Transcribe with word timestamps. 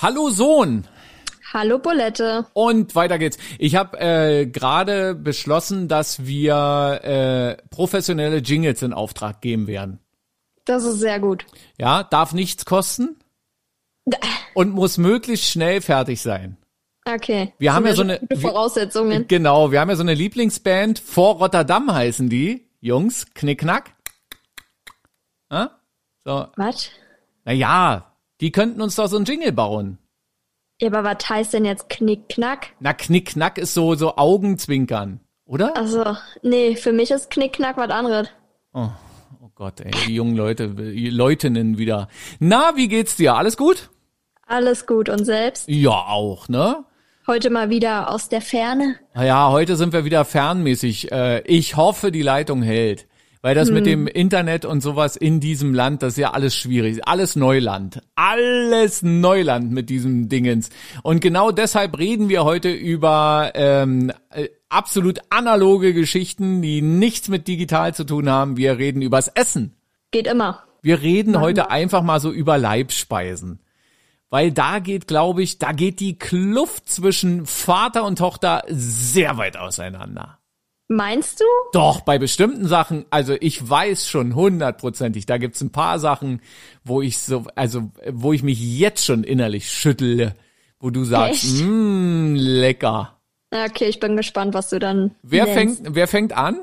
Hallo 0.00 0.30
Sohn. 0.30 0.84
Hallo 1.52 1.78
Bolette. 1.78 2.46
Und 2.54 2.94
weiter 2.94 3.18
geht's. 3.18 3.38
Ich 3.58 3.76
habe 3.76 3.98
äh, 4.00 4.46
gerade 4.46 5.14
beschlossen, 5.14 5.86
dass 5.86 6.24
wir 6.24 7.00
äh, 7.04 7.62
professionelle 7.68 8.38
Jingles 8.38 8.82
in 8.82 8.92
Auftrag 8.92 9.40
geben 9.40 9.66
werden. 9.66 10.00
Das 10.64 10.84
ist 10.84 10.98
sehr 10.98 11.20
gut. 11.20 11.44
Ja, 11.78 12.04
darf 12.04 12.32
nichts 12.32 12.64
kosten 12.64 13.16
und 14.54 14.70
muss 14.70 14.98
möglichst 14.98 15.50
schnell 15.50 15.80
fertig 15.80 16.20
sein. 16.22 16.56
Okay. 17.04 17.52
Wir 17.58 17.74
haben 17.74 17.86
ja 17.86 17.94
so 17.94 18.02
eine 18.02 18.20
gute 18.20 18.36
Voraussetzungen. 18.36 19.26
Genau, 19.28 19.72
wir 19.72 19.80
haben 19.80 19.90
ja 19.90 19.96
so 19.96 20.02
eine 20.02 20.14
Lieblingsband 20.14 21.00
vor 21.00 21.36
Rotterdam 21.36 21.92
heißen 21.92 22.28
die 22.28 22.68
Jungs 22.80 23.26
Knickknack. 23.34 23.94
Ja? 25.50 25.78
So. 26.24 26.46
Was? 26.56 26.90
Naja, 27.44 28.12
die 28.40 28.52
könnten 28.52 28.80
uns 28.80 28.96
doch 28.96 29.08
so 29.08 29.16
ein 29.16 29.24
Jingle 29.24 29.52
bauen. 29.52 29.98
Ja, 30.80 30.88
aber 30.88 31.04
was 31.04 31.28
heißt 31.28 31.52
denn 31.54 31.64
jetzt 31.64 31.88
Knickknack? 31.88 32.68
Na, 32.80 32.92
Knickknack 32.92 33.58
ist 33.58 33.74
so, 33.74 33.94
so 33.94 34.16
Augenzwinkern, 34.16 35.20
oder? 35.44 35.76
Also, 35.76 36.16
nee, 36.42 36.74
für 36.76 36.92
mich 36.92 37.10
ist 37.10 37.30
Knickknack 37.30 37.76
was 37.76 37.90
anderes. 37.90 38.28
Oh, 38.72 38.88
oh 39.40 39.50
Gott, 39.54 39.80
ey, 39.80 39.92
die 40.06 40.14
jungen 40.14 40.36
Leute, 40.36 40.70
die 40.70 41.10
Leutinnen 41.10 41.78
wieder. 41.78 42.08
Na, 42.40 42.72
wie 42.76 42.88
geht's 42.88 43.16
dir? 43.16 43.34
Alles 43.34 43.56
gut? 43.56 43.90
Alles 44.46 44.86
gut 44.86 45.08
und 45.08 45.24
selbst? 45.24 45.68
Ja, 45.68 45.90
auch, 45.92 46.48
ne? 46.48 46.84
Heute 47.28 47.50
mal 47.50 47.70
wieder 47.70 48.10
aus 48.10 48.28
der 48.28 48.40
Ferne. 48.40 48.96
Ja, 49.14 49.50
heute 49.50 49.76
sind 49.76 49.92
wir 49.92 50.04
wieder 50.04 50.24
fernmäßig. 50.24 51.12
Äh, 51.12 51.42
Ich 51.46 51.76
hoffe, 51.76 52.10
die 52.10 52.22
Leitung 52.22 52.62
hält. 52.62 53.06
Weil 53.44 53.56
das 53.56 53.72
mit 53.72 53.86
dem 53.86 54.06
Internet 54.06 54.64
und 54.64 54.82
sowas 54.82 55.16
in 55.16 55.40
diesem 55.40 55.74
Land, 55.74 56.04
das 56.04 56.12
ist 56.12 56.18
ja 56.18 56.30
alles 56.30 56.54
schwierig. 56.54 57.00
Alles 57.08 57.34
Neuland. 57.34 58.00
Alles 58.14 59.02
Neuland 59.02 59.72
mit 59.72 59.90
diesem 59.90 60.28
Dingens. 60.28 60.70
Und 61.02 61.20
genau 61.20 61.50
deshalb 61.50 61.98
reden 61.98 62.28
wir 62.28 62.44
heute 62.44 62.70
über 62.70 63.50
ähm, 63.56 64.12
äh, 64.30 64.48
absolut 64.68 65.18
analoge 65.30 65.92
Geschichten, 65.92 66.62
die 66.62 66.82
nichts 66.82 67.26
mit 67.26 67.48
digital 67.48 67.92
zu 67.94 68.04
tun 68.04 68.30
haben. 68.30 68.56
Wir 68.56 68.78
reden 68.78 69.02
übers 69.02 69.26
Essen. 69.26 69.74
Geht 70.12 70.28
immer. 70.28 70.62
Wir 70.80 71.02
reden 71.02 71.32
Machen 71.32 71.42
heute 71.42 71.70
einfach 71.70 72.02
mal 72.02 72.20
so 72.20 72.30
über 72.30 72.58
Leibspeisen. 72.58 73.58
Weil 74.30 74.52
da 74.52 74.78
geht, 74.78 75.08
glaube 75.08 75.42
ich, 75.42 75.58
da 75.58 75.72
geht 75.72 75.98
die 75.98 76.16
Kluft 76.16 76.88
zwischen 76.88 77.44
Vater 77.46 78.04
und 78.04 78.18
Tochter 78.18 78.62
sehr 78.68 79.36
weit 79.36 79.56
auseinander. 79.56 80.38
Meinst 80.88 81.40
du? 81.40 81.44
Doch, 81.72 82.00
bei 82.00 82.18
bestimmten 82.18 82.66
Sachen, 82.66 83.06
also 83.10 83.34
ich 83.40 83.68
weiß 83.68 84.08
schon 84.08 84.34
hundertprozentig, 84.34 85.26
da 85.26 85.38
gibt's 85.38 85.60
ein 85.62 85.72
paar 85.72 85.98
Sachen, 85.98 86.40
wo 86.84 87.00
ich 87.00 87.18
so, 87.18 87.44
also 87.54 87.90
wo 88.10 88.32
ich 88.32 88.42
mich 88.42 88.60
jetzt 88.60 89.04
schon 89.04 89.24
innerlich 89.24 89.70
schüttle, 89.70 90.34
wo 90.80 90.90
du 90.90 91.04
sagst, 91.04 91.62
mmm, 91.62 92.34
lecker. 92.36 93.18
Okay, 93.50 93.86
ich 93.86 94.00
bin 94.00 94.16
gespannt, 94.16 94.54
was 94.54 94.70
du 94.70 94.78
dann. 94.78 95.14
Wer 95.22 95.44
nennst. 95.44 95.82
fängt, 95.82 95.94
wer 95.94 96.08
fängt 96.08 96.36
an? 96.36 96.60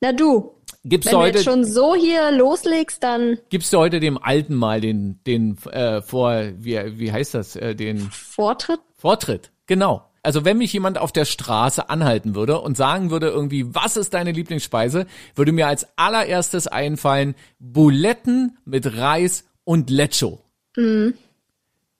Na 0.00 0.12
du. 0.12 0.54
Gibst 0.82 1.06
Wenn 1.06 1.12
du 1.12 1.18
du 1.18 1.22
heute, 1.24 1.38
jetzt 1.38 1.44
schon 1.44 1.64
so 1.64 1.94
hier 1.94 2.30
loslegst, 2.30 3.02
dann 3.02 3.38
gibst 3.50 3.72
du 3.72 3.78
heute 3.78 4.00
dem 4.00 4.16
Alten 4.16 4.54
mal 4.54 4.80
den, 4.80 5.20
den 5.26 5.58
äh, 5.70 6.00
vor, 6.00 6.42
wie, 6.56 6.98
wie 6.98 7.12
heißt 7.12 7.34
das, 7.34 7.54
äh, 7.54 7.74
den 7.74 8.10
Vortritt? 8.10 8.80
Vortritt, 8.96 9.50
genau. 9.66 10.09
Also 10.22 10.44
wenn 10.44 10.58
mich 10.58 10.72
jemand 10.72 10.98
auf 10.98 11.12
der 11.12 11.24
Straße 11.24 11.88
anhalten 11.88 12.34
würde 12.34 12.60
und 12.60 12.76
sagen 12.76 13.10
würde 13.10 13.28
irgendwie, 13.28 13.74
was 13.74 13.96
ist 13.96 14.14
deine 14.14 14.32
Lieblingsspeise, 14.32 15.06
würde 15.34 15.52
mir 15.52 15.66
als 15.66 15.86
allererstes 15.96 16.66
einfallen 16.66 17.34
Buletten 17.58 18.58
mit 18.64 18.96
Reis 18.96 19.44
und 19.64 19.88
Lecho. 19.90 20.42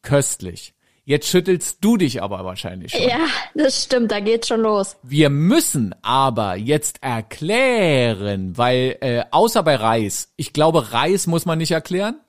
Köstlich. 0.02 0.74
Jetzt 1.04 1.28
schüttelst 1.28 1.78
du 1.80 1.96
dich 1.96 2.22
aber 2.22 2.44
wahrscheinlich 2.44 2.92
schon. 2.92 3.02
Ja, 3.02 3.26
das 3.54 3.84
stimmt, 3.84 4.12
da 4.12 4.20
geht's 4.20 4.46
schon 4.46 4.60
los. 4.60 4.96
Wir 5.02 5.28
müssen 5.28 5.94
aber 6.03 6.54
jetzt 6.54 7.03
erklären, 7.03 8.56
weil 8.56 8.97
äh, 9.00 9.25
außer 9.30 9.62
bei 9.62 9.75
Reis, 9.75 10.32
ich 10.36 10.53
glaube, 10.53 10.92
Reis 10.92 11.26
muss 11.26 11.47
man 11.47 11.59
nicht 11.59 11.72
erklären. 11.72 12.20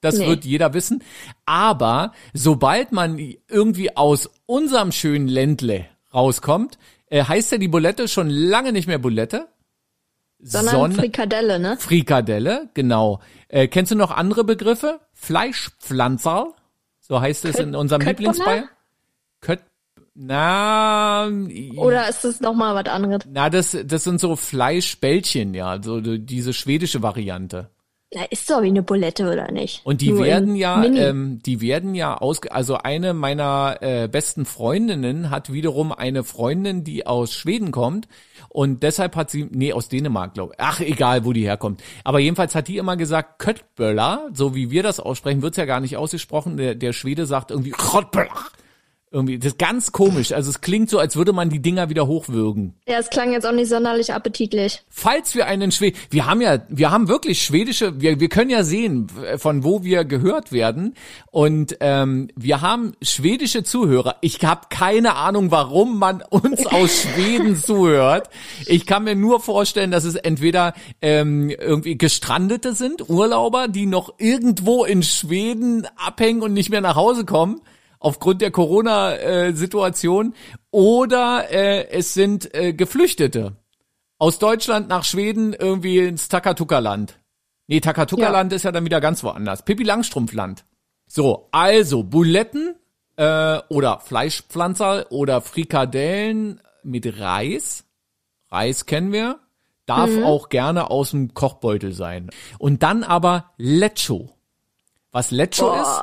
Das 0.00 0.16
Nee. 0.18 0.26
wird 0.28 0.44
jeder 0.44 0.72
wissen. 0.74 1.02
Aber 1.44 2.12
sobald 2.32 2.92
man 2.92 3.18
irgendwie 3.48 3.96
aus 3.96 4.30
unserem 4.46 4.92
schönen 4.92 5.28
Ländle 5.28 5.86
rauskommt, 6.14 6.78
äh, 7.06 7.24
heißt 7.24 7.52
ja 7.52 7.58
die 7.58 7.68
Bulette 7.68 8.08
schon 8.08 8.30
lange 8.30 8.72
nicht 8.72 8.86
mehr 8.88 8.98
Bulette, 8.98 9.48
Sondern 10.42 10.92
Frikadelle, 10.92 11.58
ne? 11.58 11.76
Frikadelle, 11.78 12.70
genau. 12.72 13.20
Äh, 13.48 13.68
kennst 13.68 13.92
du 13.92 13.96
noch 13.96 14.10
andere 14.10 14.42
Begriffe? 14.44 15.00
Fleischpflanzerl, 15.12 16.54
so 17.00 17.20
heißt 17.20 17.44
es 17.44 17.56
Kött- 17.56 17.62
in 17.62 17.74
unserem? 17.74 18.00
Lieblingsbeier. 18.00 18.64
Kött, 19.42 19.60
na, 20.14 21.28
Oder 21.76 22.08
ist 22.08 22.24
es 22.24 22.40
nochmal 22.40 22.74
was 22.74 22.90
anderes? 22.92 23.22
na, 23.30 23.50
das, 23.50 23.76
das 23.84 24.04
sind 24.04 24.18
so 24.20 24.34
Fleischbällchen, 24.36 25.52
ja, 25.54 25.82
so 25.82 26.00
die- 26.00 26.24
diese 26.24 26.52
schwedische 26.54 27.02
Variante. 27.02 27.68
Na, 28.12 28.24
ist 28.24 28.50
doch 28.50 28.62
wie 28.62 28.66
eine 28.66 28.82
Bulette, 28.82 29.30
oder 29.30 29.52
nicht? 29.52 29.82
Und 29.84 30.00
die 30.00 30.10
Nur 30.10 30.24
werden 30.24 30.56
ja, 30.56 30.82
ähm, 30.84 31.38
die 31.46 31.60
werden 31.60 31.94
ja 31.94 32.16
ausge, 32.16 32.50
also 32.50 32.76
eine 32.76 33.14
meiner 33.14 33.78
äh, 33.82 34.08
besten 34.08 34.46
Freundinnen 34.46 35.30
hat 35.30 35.52
wiederum 35.52 35.92
eine 35.92 36.24
Freundin, 36.24 36.82
die 36.82 37.06
aus 37.06 37.32
Schweden 37.32 37.70
kommt 37.70 38.08
und 38.48 38.82
deshalb 38.82 39.14
hat 39.14 39.30
sie, 39.30 39.46
nee, 39.52 39.72
aus 39.72 39.88
Dänemark, 39.88 40.34
glaube 40.34 40.54
ich. 40.54 40.60
Ach, 40.60 40.80
egal, 40.80 41.24
wo 41.24 41.32
die 41.32 41.44
herkommt. 41.44 41.84
Aber 42.02 42.18
jedenfalls 42.18 42.56
hat 42.56 42.66
die 42.66 42.78
immer 42.78 42.96
gesagt, 42.96 43.38
Köttböller, 43.38 44.28
so 44.32 44.56
wie 44.56 44.72
wir 44.72 44.82
das 44.82 44.98
aussprechen, 44.98 45.42
wird's 45.42 45.56
ja 45.56 45.64
gar 45.64 45.78
nicht 45.78 45.96
ausgesprochen. 45.96 46.56
Der, 46.56 46.74
der 46.74 46.92
Schwede 46.92 47.26
sagt 47.26 47.52
irgendwie 47.52 47.70
Köttböller. 47.70 48.50
Irgendwie, 49.12 49.40
das 49.40 49.52
ist 49.52 49.58
ganz 49.58 49.90
komisch. 49.90 50.30
Also 50.30 50.50
es 50.50 50.60
klingt 50.60 50.88
so, 50.88 51.00
als 51.00 51.16
würde 51.16 51.32
man 51.32 51.50
die 51.50 51.58
Dinger 51.58 51.88
wieder 51.88 52.06
hochwürgen. 52.06 52.74
Ja, 52.86 52.98
es 53.00 53.10
klang 53.10 53.32
jetzt 53.32 53.44
auch 53.44 53.52
nicht 53.52 53.68
sonderlich 53.68 54.14
appetitlich. 54.14 54.84
Falls 54.88 55.34
wir 55.34 55.46
einen 55.46 55.72
Schwed, 55.72 55.96
wir 56.10 56.26
haben 56.26 56.40
ja, 56.40 56.62
wir 56.68 56.92
haben 56.92 57.08
wirklich 57.08 57.42
schwedische, 57.42 58.00
wir, 58.00 58.20
wir 58.20 58.28
können 58.28 58.50
ja 58.50 58.62
sehen, 58.62 59.08
von 59.38 59.64
wo 59.64 59.82
wir 59.82 60.04
gehört 60.04 60.52
werden 60.52 60.94
und 61.32 61.76
ähm, 61.80 62.28
wir 62.36 62.60
haben 62.60 62.92
schwedische 63.02 63.64
Zuhörer. 63.64 64.14
Ich 64.20 64.44
habe 64.44 64.68
keine 64.70 65.16
Ahnung, 65.16 65.50
warum 65.50 65.98
man 65.98 66.22
uns 66.22 66.64
aus 66.66 67.02
Schweden 67.02 67.56
zuhört. 67.56 68.30
Ich 68.66 68.86
kann 68.86 69.02
mir 69.02 69.16
nur 69.16 69.40
vorstellen, 69.40 69.90
dass 69.90 70.04
es 70.04 70.14
entweder 70.14 70.72
ähm, 71.02 71.50
irgendwie 71.50 71.98
Gestrandete 71.98 72.74
sind, 72.74 73.10
Urlauber, 73.10 73.66
die 73.66 73.86
noch 73.86 74.14
irgendwo 74.18 74.84
in 74.84 75.02
Schweden 75.02 75.88
abhängen 75.96 76.42
und 76.42 76.52
nicht 76.52 76.70
mehr 76.70 76.80
nach 76.80 76.94
Hause 76.94 77.24
kommen 77.24 77.60
aufgrund 78.00 78.42
der 78.42 78.50
Corona-Situation 78.50 80.34
oder 80.72 81.50
äh, 81.50 81.88
es 81.90 82.14
sind 82.14 82.52
äh, 82.54 82.72
Geflüchtete 82.72 83.56
aus 84.18 84.38
Deutschland 84.38 84.88
nach 84.88 85.04
Schweden 85.04 85.52
irgendwie 85.52 85.98
ins 85.98 86.28
Takatuka-Land. 86.28 87.18
Nee, 87.68 87.80
Takatuka-Land 87.80 88.52
ist 88.52 88.64
ja 88.64 88.72
dann 88.72 88.84
wieder 88.84 89.00
ganz 89.00 89.22
woanders. 89.22 89.64
Pippi 89.64 89.84
Langstrumpf-Land. 89.84 90.64
So, 91.06 91.48
also 91.52 92.02
Buletten 92.02 92.74
äh, 93.16 93.60
oder 93.68 94.00
Fleischpflanzer 94.00 95.12
oder 95.12 95.40
Frikadellen 95.40 96.60
mit 96.82 97.20
Reis. 97.20 97.84
Reis 98.50 98.86
kennen 98.86 99.12
wir. 99.12 99.38
Darf 99.86 100.10
auch 100.24 100.50
gerne 100.50 100.90
aus 100.90 101.10
dem 101.10 101.34
Kochbeutel 101.34 101.92
sein. 101.92 102.30
Und 102.58 102.82
dann 102.82 103.02
aber 103.02 103.52
Lecho. 103.56 104.30
Was 105.10 105.32
Lecho 105.32 105.74
ist, 105.74 106.00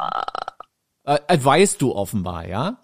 äh, 1.08 1.20
äh, 1.28 1.40
weißt 1.42 1.82
du 1.82 1.96
offenbar, 1.96 2.48
ja? 2.48 2.78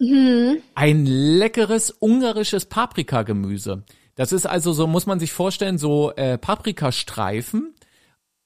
Ein 0.74 1.04
leckeres 1.04 1.90
ungarisches 1.90 2.64
Paprikagemüse. 2.64 3.84
Das 4.14 4.32
ist 4.32 4.46
also 4.46 4.72
so, 4.72 4.86
muss 4.86 5.04
man 5.04 5.20
sich 5.20 5.34
vorstellen, 5.34 5.76
so 5.76 6.10
äh, 6.12 6.38
Paprikastreifen 6.38 7.74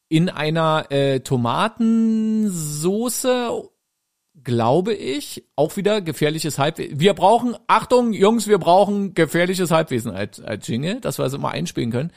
in 0.08 0.30
einer 0.30 0.90
äh, 0.90 1.20
Tomatensoße, 1.20 2.50
glaube 4.42 4.94
ich. 4.94 5.44
Auch 5.54 5.76
wieder 5.76 6.00
gefährliches 6.00 6.58
Halbwesen. 6.58 6.98
Wir 6.98 7.14
brauchen, 7.14 7.54
Achtung, 7.68 8.12
Jungs, 8.12 8.48
wir 8.48 8.58
brauchen 8.58 9.14
gefährliches 9.14 9.70
Halbwesen 9.70 10.10
als, 10.10 10.40
als 10.40 10.66
Jingle, 10.66 11.00
dass 11.00 11.18
wir 11.18 11.24
es 11.24 11.34
immer 11.34 11.52
einspielen 11.52 11.92
können. 11.92 12.10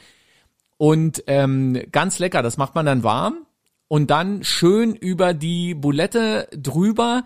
Und 0.78 1.22
ähm, 1.28 1.80
ganz 1.92 2.18
lecker, 2.18 2.42
das 2.42 2.56
macht 2.56 2.74
man 2.74 2.86
dann 2.86 3.04
warm 3.04 3.46
und 3.92 4.10
dann 4.10 4.42
schön 4.42 4.94
über 4.94 5.34
die 5.34 5.74
Bulette 5.74 6.48
drüber. 6.56 7.24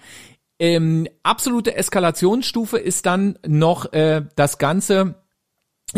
Ähm, 0.59 1.07
absolute 1.23 1.77
Eskalationsstufe 1.77 2.77
ist 2.77 3.07
dann 3.07 3.39
noch 3.47 3.93
äh, 3.93 4.25
das 4.35 4.59
Ganze. 4.59 5.15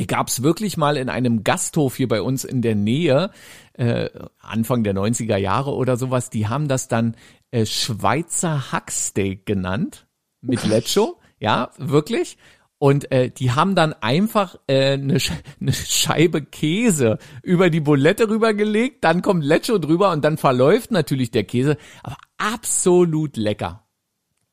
Gab's 0.06 0.42
wirklich 0.42 0.76
mal 0.76 0.98
in 0.98 1.08
einem 1.08 1.42
Gasthof 1.42 1.96
hier 1.96 2.06
bei 2.06 2.20
uns 2.20 2.44
in 2.44 2.60
der 2.60 2.74
Nähe, 2.74 3.30
äh, 3.72 4.10
Anfang 4.40 4.84
der 4.84 4.94
90er 4.94 5.38
Jahre 5.38 5.72
oder 5.72 5.96
sowas, 5.96 6.28
die 6.28 6.48
haben 6.48 6.68
das 6.68 6.86
dann 6.86 7.16
äh, 7.50 7.64
Schweizer 7.64 8.70
Hacksteak 8.70 9.46
genannt 9.46 10.06
mit 10.42 10.66
Lecho, 10.66 11.18
ja, 11.38 11.70
wirklich. 11.78 12.36
Und 12.78 13.10
äh, 13.10 13.30
die 13.30 13.50
haben 13.52 13.74
dann 13.74 13.92
einfach 13.92 14.56
äh, 14.68 14.92
eine, 14.92 15.18
Sch 15.18 15.32
eine 15.60 15.72
Scheibe 15.72 16.42
Käse 16.42 17.18
über 17.42 17.70
die 17.70 17.80
Bulette 17.80 18.28
rübergelegt, 18.28 19.02
dann 19.02 19.20
kommt 19.22 19.44
Lecho 19.44 19.78
drüber 19.78 20.12
und 20.12 20.24
dann 20.24 20.38
verläuft 20.38 20.92
natürlich 20.92 21.30
der 21.30 21.44
Käse. 21.44 21.76
Aber 22.02 22.16
absolut 22.36 23.36
lecker. 23.36 23.84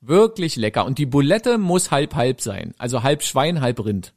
Wirklich 0.02 0.56
lecker. 0.56 0.86
Und 0.86 0.98
die 0.98 1.06
Bulette 1.06 1.58
muss 1.58 1.92
halb 1.92 2.16
halb 2.16 2.42
sein. 2.42 2.74
Also 2.78 3.04
halb 3.04 3.24
Schwein, 3.24 3.62
halb 3.62 3.84
Rind. 3.84 4.14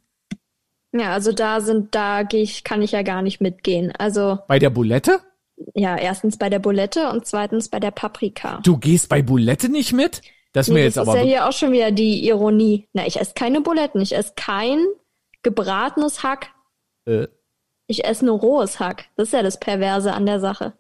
Ja, 0.93 1.13
also 1.13 1.33
da 1.33 1.61
sind, 1.61 1.95
da 1.95 2.23
gehe 2.23 2.43
ich, 2.43 2.65
kann 2.65 2.81
ich 2.83 2.93
ja 2.93 3.03
gar 3.03 3.21
nicht 3.23 3.41
mitgehen. 3.41 3.93
Also 3.99 4.39
Bei 4.49 4.59
der 4.59 4.71
Bulette? 4.71 5.21
ja, 5.75 5.97
erstens 5.97 6.37
bei 6.37 6.49
der 6.49 6.59
Bulette 6.61 7.11
und 7.11 7.27
zweitens 7.27 7.69
bei 7.69 7.81
der 7.81 7.91
Paprika. 7.91 8.61
Du 8.65 8.79
gehst 8.79 9.09
bei 9.09 9.23
Bulette 9.23 9.69
nicht 9.69 9.93
mit? 9.93 10.23
Das 10.53 10.69
Nee, 10.69 10.91
das 10.91 10.97
ist 10.97 11.15
ja 11.15 11.21
hier 11.21 11.49
auch 11.49 11.53
schon 11.53 11.73
wieder 11.73 11.91
die 11.91 12.27
Ironie. 12.27 12.89
Na, 12.93 13.07
ich 13.07 13.21
esse 13.21 13.35
keine 13.35 13.61
Buletten, 13.61 14.01
ich 14.01 14.15
esse 14.15 14.33
kein 14.35 14.85
gebratenes 15.43 16.23
Hack, 16.23 16.51
äh, 17.07 17.29
ich 17.89 18.05
esse 18.05 18.25
nur 18.25 18.39
rohes 18.39 18.79
Hack. 18.79 19.07
Das 19.17 19.29
ist 19.29 19.33
ja 19.33 19.43
das 19.43 19.59
Perverse 19.59 20.13
an 20.13 20.27
der 20.27 20.41
Sache. 20.41 20.75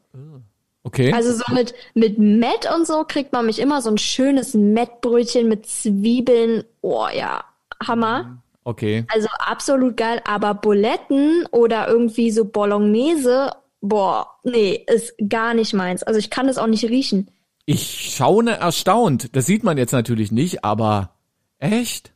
okay. 0.85 1.13
Also 1.13 1.33
so 1.33 1.55
mit, 1.55 1.75
mit 1.95 2.19
Mett 2.19 2.69
und 2.75 2.87
so 2.87 3.05
kriegt 3.05 3.33
man 3.33 3.47
mich 3.47 3.59
immer 3.59 3.83
so 3.83 3.91
ein 3.91 3.99
schönes 3.99 4.55
Mettbrötchen 4.55 5.49
mit 5.49 5.67
Zwiebeln. 5.67 6.65
Oh 6.83 7.07
ja, 7.13 7.45
Hammer. 7.87 8.43
okay. 8.65 9.05
Also 9.13 9.29
absolut 9.39 9.97
geil. 9.97 10.21
Aber 10.27 10.55
Buletten 10.55 11.47
oder 11.51 11.89
irgendwie 11.89 12.31
so 12.31 12.45
Bolognese, 12.45 13.53
boah, 13.81 14.27
nee, 14.45 14.85
ist 14.87 15.15
gar 15.29 15.55
nicht 15.55 15.73
meins. 15.73 16.03
Also 16.03 16.19
ich 16.19 16.31
kann 16.31 16.47
das 16.47 16.59
auch 16.59 16.67
nicht 16.67 16.85
riechen. 16.85 17.31
Ich 17.71 18.15
schaune 18.17 18.53
erstaunt. 18.57 19.37
Das 19.37 19.45
sieht 19.45 19.63
man 19.63 19.77
jetzt 19.77 19.93
natürlich 19.93 20.33
nicht, 20.33 20.65
aber 20.65 21.11
echt? 21.59 22.13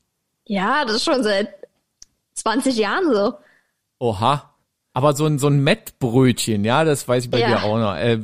Ja, 0.47 0.87
das 0.87 0.97
ist 0.97 1.05
schon 1.05 1.23
seit 1.23 1.49
20 2.33 2.75
Jahren 2.79 3.13
so. 3.13 3.35
Oha. 3.99 4.49
Aber 4.95 5.15
so 5.15 5.27
ein, 5.27 5.39
so 5.39 5.49
ein 5.49 5.63
Mettbrötchen, 5.63 6.65
ja, 6.65 6.85
das 6.85 7.07
weiß 7.07 7.25
ich 7.25 7.31
bei 7.31 7.41
Ja. 7.41 7.49
dir 7.49 7.65
auch 7.65 7.77
noch. 7.77 7.95
Äh, 7.97 8.21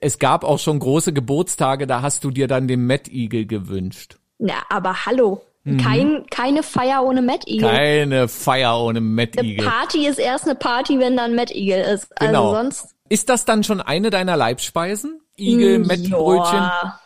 es 0.00 0.18
gab 0.18 0.42
auch 0.42 0.58
schon 0.58 0.78
große 0.78 1.12
Geburtstage, 1.12 1.86
da 1.86 2.00
hast 2.00 2.24
du 2.24 2.30
dir 2.30 2.48
dann 2.48 2.66
den 2.66 2.86
Mettigel 2.86 3.44
gewünscht. 3.44 4.16
Na, 4.38 4.54
aber 4.70 5.04
hallo. 5.04 5.42
Kein, 5.82 6.24
keine 6.30 6.62
Feier 6.62 7.04
ohne 7.04 7.20
Mettigel. 7.20 7.70
Mhm. 7.70 7.74
Keine 7.76 8.28
Feier 8.28 8.78
ohne 8.80 9.00
Eine 9.00 9.00
Mettigel. 9.06 9.66
Party 9.66 10.06
ist 10.06 10.18
erst 10.18 10.46
eine 10.46 10.54
Party, 10.54 10.98
wenn 10.98 11.14
dann 11.18 11.34
Mettigel 11.34 11.82
ist. 11.82 12.08
Genau. 12.16 12.52
Also 12.52 12.62
sonst. 12.62 12.94
Ist 13.10 13.28
das 13.28 13.44
dann 13.44 13.62
schon 13.64 13.80
eine 13.82 14.08
deiner 14.08 14.36
Leibspeisen? 14.36 15.20
Igel, 15.36 15.80
Mm, 15.80 15.86
Mettbrötchen? 15.86 16.58
Ja. 16.58 17.00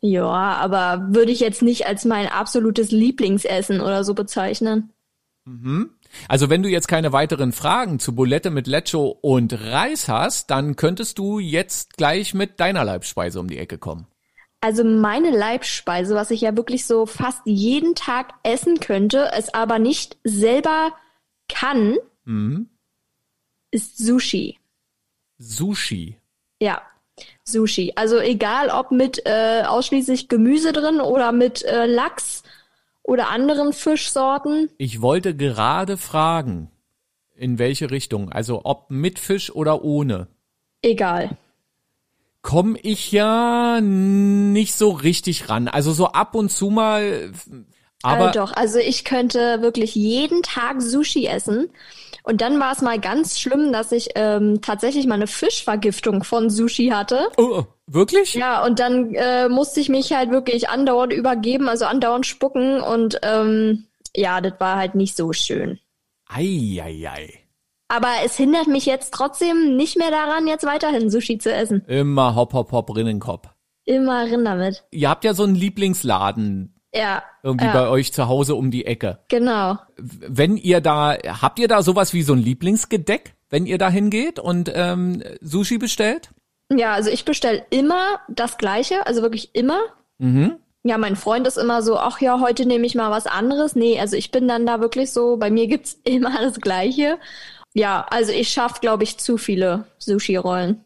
ja, 0.00 0.26
aber 0.56 1.06
würde 1.10 1.30
ich 1.30 1.38
jetzt 1.40 1.62
nicht 1.62 1.86
als 1.86 2.04
mein 2.04 2.26
absolutes 2.26 2.90
Lieblingsessen 2.90 3.80
oder 3.80 4.02
so 4.02 4.14
bezeichnen. 4.14 4.92
Also 6.28 6.48
wenn 6.50 6.62
du 6.62 6.68
jetzt 6.68 6.86
keine 6.88 7.12
weiteren 7.12 7.52
Fragen 7.52 7.98
zu 7.98 8.14
Bulette 8.14 8.50
mit 8.50 8.66
Lecho 8.66 9.08
und 9.08 9.52
Reis 9.52 10.08
hast, 10.08 10.50
dann 10.50 10.76
könntest 10.76 11.18
du 11.18 11.38
jetzt 11.40 11.96
gleich 11.96 12.32
mit 12.32 12.60
deiner 12.60 12.84
Leibspeise 12.84 13.40
um 13.40 13.48
die 13.48 13.58
Ecke 13.58 13.76
kommen. 13.78 14.06
Also 14.60 14.84
meine 14.84 15.36
Leibspeise, 15.36 16.14
was 16.14 16.30
ich 16.30 16.42
ja 16.42 16.56
wirklich 16.56 16.86
so 16.86 17.06
fast 17.06 17.40
jeden 17.44 17.96
Tag 17.96 18.34
essen 18.44 18.78
könnte, 18.78 19.30
es 19.34 19.52
aber 19.52 19.78
nicht 19.80 20.16
selber 20.24 20.92
kann, 21.48 21.96
Mhm. 22.24 22.68
ist 23.72 23.98
Sushi. 23.98 24.58
Sushi. 25.42 26.16
Ja, 26.60 26.80
Sushi. 27.44 27.92
Also 27.96 28.18
egal 28.18 28.70
ob 28.70 28.90
mit 28.92 29.22
äh, 29.26 29.62
ausschließlich 29.66 30.28
Gemüse 30.28 30.72
drin 30.72 31.00
oder 31.00 31.32
mit 31.32 31.64
äh, 31.64 31.86
Lachs 31.86 32.44
oder 33.02 33.28
anderen 33.30 33.72
Fischsorten. 33.72 34.70
Ich 34.78 35.02
wollte 35.02 35.34
gerade 35.34 35.96
fragen, 35.96 36.70
in 37.34 37.58
welche 37.58 37.90
Richtung. 37.90 38.30
Also 38.30 38.60
ob 38.64 38.90
mit 38.90 39.18
Fisch 39.18 39.50
oder 39.52 39.82
ohne. 39.82 40.28
Egal. 40.82 41.36
Komme 42.42 42.78
ich 42.82 43.12
ja 43.12 43.80
nicht 43.80 44.74
so 44.74 44.90
richtig 44.90 45.48
ran. 45.48 45.68
Also 45.68 45.92
so 45.92 46.06
ab 46.08 46.34
und 46.34 46.50
zu 46.50 46.70
mal. 46.70 47.32
Aber 48.02 48.30
äh, 48.30 48.32
doch, 48.32 48.52
also 48.52 48.78
ich 48.78 49.04
könnte 49.04 49.62
wirklich 49.62 49.94
jeden 49.94 50.42
Tag 50.42 50.82
Sushi 50.82 51.26
essen. 51.26 51.68
Und 52.24 52.40
dann 52.40 52.60
war 52.60 52.72
es 52.72 52.82
mal 52.82 53.00
ganz 53.00 53.40
schlimm, 53.40 53.72
dass 53.72 53.90
ich 53.90 54.10
ähm, 54.14 54.60
tatsächlich 54.62 55.06
mal 55.06 55.14
eine 55.14 55.26
Fischvergiftung 55.26 56.22
von 56.22 56.50
Sushi 56.50 56.88
hatte. 56.88 57.28
oh, 57.36 57.64
wirklich? 57.86 58.34
Ja, 58.34 58.64
und 58.64 58.78
dann 58.78 59.14
äh, 59.14 59.48
musste 59.48 59.80
ich 59.80 59.88
mich 59.88 60.12
halt 60.12 60.30
wirklich 60.30 60.68
andauernd 60.68 61.12
übergeben, 61.12 61.68
also 61.68 61.84
andauernd 61.84 62.26
spucken. 62.26 62.80
Und 62.80 63.18
ähm, 63.22 63.86
ja, 64.14 64.40
das 64.40 64.54
war 64.58 64.76
halt 64.76 64.94
nicht 64.94 65.16
so 65.16 65.32
schön. 65.32 65.80
Eieiei. 66.28 67.42
Aber 67.88 68.08
es 68.24 68.36
hindert 68.36 68.68
mich 68.68 68.86
jetzt 68.86 69.12
trotzdem 69.12 69.76
nicht 69.76 69.98
mehr 69.98 70.10
daran, 70.10 70.46
jetzt 70.46 70.64
weiterhin 70.64 71.10
Sushi 71.10 71.38
zu 71.38 71.52
essen. 71.52 71.84
Immer 71.88 72.34
hopp, 72.34 72.54
hopp, 72.54 72.72
hopp, 72.72 72.96
Rinnenkopf. 72.96 73.48
Immer 73.84 74.24
rin 74.24 74.44
damit. 74.44 74.84
Ihr 74.92 75.10
habt 75.10 75.24
ja 75.24 75.34
so 75.34 75.42
einen 75.42 75.56
Lieblingsladen 75.56 76.71
Ja. 76.94 77.22
irgendwie 77.42 77.64
ja, 77.64 77.72
bei 77.72 77.88
euch 77.88 78.12
zu 78.12 78.28
Hause 78.28 78.54
um 78.54 78.70
die 78.70 78.84
Ecke. 78.84 79.18
Genau. 79.28 79.78
Wenn 79.96 80.56
ihr 80.56 80.80
da, 80.80 81.16
habt 81.40 81.58
ihr 81.58 81.68
da 81.68 81.82
sowas 81.82 82.12
wie 82.12 82.22
so 82.22 82.34
ein 82.34 82.38
Lieblingsgedeck, 82.38 83.34
wenn 83.48 83.66
ihr 83.66 83.78
da 83.78 83.88
hingeht 83.88 84.38
und 84.38 84.70
ähm, 84.74 85.22
Sushi 85.40 85.78
bestellt? 85.78 86.30
Ja, 86.70 86.92
also 86.92 87.10
ich 87.10 87.24
bestelle 87.24 87.64
immer 87.70 88.20
das 88.28 88.58
Gleiche, 88.58 89.06
also 89.06 89.22
wirklich 89.22 89.54
immer. 89.54 89.80
Mhm. 90.18 90.56
Ja, 90.84 90.98
mein 90.98 91.16
Freund 91.16 91.46
ist 91.46 91.58
immer 91.58 91.82
so, 91.82 91.96
ach 91.96 92.20
ja, 92.20 92.40
heute 92.40 92.66
nehme 92.66 92.86
ich 92.86 92.94
mal 92.94 93.10
was 93.10 93.26
anderes. 93.26 93.76
Nee, 93.76 94.00
also 94.00 94.16
ich 94.16 94.30
bin 94.30 94.48
dann 94.48 94.66
da 94.66 94.80
wirklich 94.80 95.12
so, 95.12 95.36
bei 95.36 95.50
mir 95.50 95.68
gibt's 95.68 96.00
immer 96.04 96.40
das 96.40 96.60
Gleiche. 96.60 97.18
Ja, 97.74 98.06
also 98.10 98.32
ich 98.32 98.48
schaff, 98.48 98.80
glaube 98.80 99.04
ich, 99.04 99.18
zu 99.18 99.38
viele 99.38 99.86
Sushi-Rollen. 99.98 100.84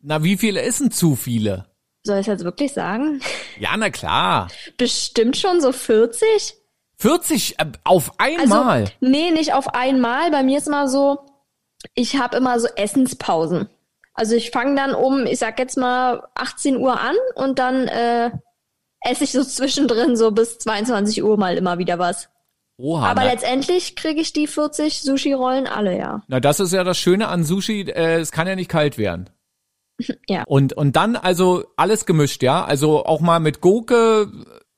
Na, 0.00 0.22
wie 0.22 0.36
viele 0.36 0.62
essen 0.62 0.90
zu 0.90 1.16
viele? 1.16 1.66
Soll 2.04 2.18
ich 2.18 2.26
jetzt 2.26 2.44
wirklich 2.44 2.72
sagen? 2.72 3.20
Ja, 3.58 3.76
na 3.76 3.90
klar. 3.90 4.48
Bestimmt 4.76 5.36
schon 5.36 5.60
so 5.60 5.72
40? 5.72 6.54
40 6.98 7.58
äh, 7.58 7.66
auf 7.84 8.12
Also, 8.18 8.54
einmal. 8.54 8.84
nee, 9.00 9.30
nicht 9.30 9.54
auf 9.54 9.68
einmal. 9.74 10.30
Bei 10.30 10.42
mir 10.42 10.58
ist 10.58 10.66
immer 10.66 10.88
so, 10.88 11.20
ich 11.94 12.16
habe 12.16 12.36
immer 12.36 12.58
so 12.58 12.68
Essenspausen. 12.76 13.68
Also 14.14 14.34
ich 14.34 14.50
fange 14.50 14.74
dann 14.76 14.94
um, 14.94 15.26
ich 15.26 15.38
sag 15.38 15.58
jetzt 15.58 15.76
mal 15.78 16.22
18 16.34 16.76
Uhr 16.76 17.00
an 17.00 17.14
und 17.34 17.58
dann 17.58 17.88
äh, 17.88 18.30
esse 19.00 19.24
ich 19.24 19.32
so 19.32 19.42
zwischendrin 19.44 20.16
so 20.16 20.32
bis 20.32 20.58
22 20.58 21.22
Uhr 21.22 21.36
mal 21.38 21.56
immer 21.56 21.78
wieder 21.78 21.98
was. 21.98 22.28
Oha. 22.78 23.06
Aber 23.10 23.22
na, 23.22 23.30
letztendlich 23.32 23.96
kriege 23.96 24.20
ich 24.20 24.32
die 24.32 24.46
40 24.46 25.02
Sushi-Rollen 25.02 25.66
alle, 25.66 25.96
ja. 25.96 26.22
na, 26.26 26.40
das 26.40 26.58
ist 26.58 26.72
ja 26.72 26.84
das 26.84 26.98
Schöne 26.98 27.28
an 27.28 27.44
Sushi, 27.44 27.82
äh, 27.82 28.18
es 28.18 28.32
kann 28.32 28.46
ja 28.48 28.56
nicht 28.56 28.70
kalt 28.70 28.98
werden. 28.98 29.30
Ja. 30.28 30.44
Und, 30.46 30.72
und 30.72 30.96
dann 30.96 31.16
also 31.16 31.64
alles 31.76 32.06
gemischt, 32.06 32.42
ja? 32.42 32.64
Also 32.64 33.04
auch 33.04 33.20
mal 33.20 33.40
mit 33.40 33.60
Gurke. 33.60 34.30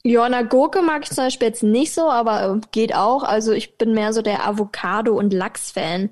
Ja, 0.03 0.29
na 0.29 0.43
Gurke 0.43 0.83
mag 0.83 1.03
ich 1.05 1.09
zum 1.11 1.25
Beispiel 1.25 1.49
jetzt 1.49 1.62
nicht 1.62 1.95
so, 1.95 2.11
aber 2.11 2.57
äh, 2.57 2.61
geht 2.73 2.95
auch. 2.95 3.23
Also 3.23 3.53
ich 3.53 3.79
bin 3.79 3.95
mehr 3.95 4.12
so 4.12 4.21
der 4.23 4.47
Avocado- 4.47 5.17
und 5.17 5.33
Lachs-Fan. 5.33 6.11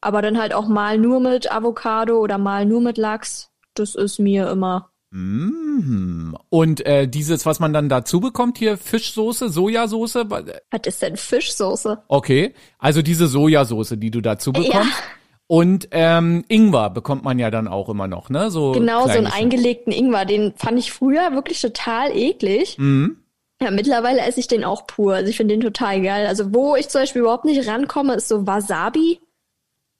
Aber 0.00 0.20
dann 0.20 0.38
halt 0.38 0.52
auch 0.52 0.66
mal 0.68 0.98
nur 0.98 1.20
mit 1.20 1.50
Avocado 1.52 2.18
oder 2.18 2.36
mal 2.36 2.66
nur 2.66 2.80
mit 2.80 2.98
Lachs. 2.98 3.50
Das 3.74 3.94
ist 3.94 4.18
mir 4.18 4.50
immer. 4.50 4.90
Mm. 5.10 6.34
Und 6.50 6.84
äh, 6.84 7.06
dieses, 7.08 7.46
was 7.46 7.60
man 7.60 7.72
dann 7.72 7.88
dazu 7.88 8.20
bekommt 8.20 8.58
hier, 8.58 8.76
Fischsoße, 8.76 9.48
Sojasauce. 9.48 10.14
wa- 10.28 10.42
Was 10.70 10.80
ist 10.86 11.02
denn 11.02 11.16
Fischsoße? 11.16 12.02
Okay, 12.08 12.54
also 12.78 13.00
diese 13.02 13.26
Sojasauce, 13.28 13.94
die 13.96 14.10
du 14.10 14.20
dazu 14.20 14.52
bekommst. 14.52 14.74
Ja. 14.74 15.04
Und 15.52 15.88
ähm, 15.90 16.46
Ingwer 16.48 16.88
bekommt 16.88 17.24
man 17.24 17.38
ja 17.38 17.50
dann 17.50 17.68
auch 17.68 17.90
immer 17.90 18.06
noch, 18.08 18.30
ne? 18.30 18.50
So 18.50 18.72
Genau, 18.72 19.02
so 19.02 19.10
einen 19.10 19.26
eingelegten 19.26 19.92
Ingwer. 19.92 20.24
Den 20.24 20.54
fand 20.56 20.78
ich 20.78 20.92
früher 20.92 21.34
wirklich 21.34 21.60
total 21.60 22.16
eklig. 22.16 22.78
Mhm. 22.78 23.18
Ja, 23.60 23.70
mittlerweile 23.70 24.22
esse 24.22 24.40
ich 24.40 24.48
den 24.48 24.64
auch 24.64 24.86
pur. 24.86 25.12
Also 25.14 25.28
ich 25.28 25.36
finde 25.36 25.52
den 25.52 25.60
total 25.60 26.00
geil. 26.00 26.26
Also 26.26 26.54
wo 26.54 26.74
ich 26.74 26.88
zum 26.88 27.02
Beispiel 27.02 27.20
überhaupt 27.20 27.44
nicht 27.44 27.68
rankomme, 27.68 28.14
ist 28.14 28.28
so 28.28 28.46
Wasabi. 28.46 29.20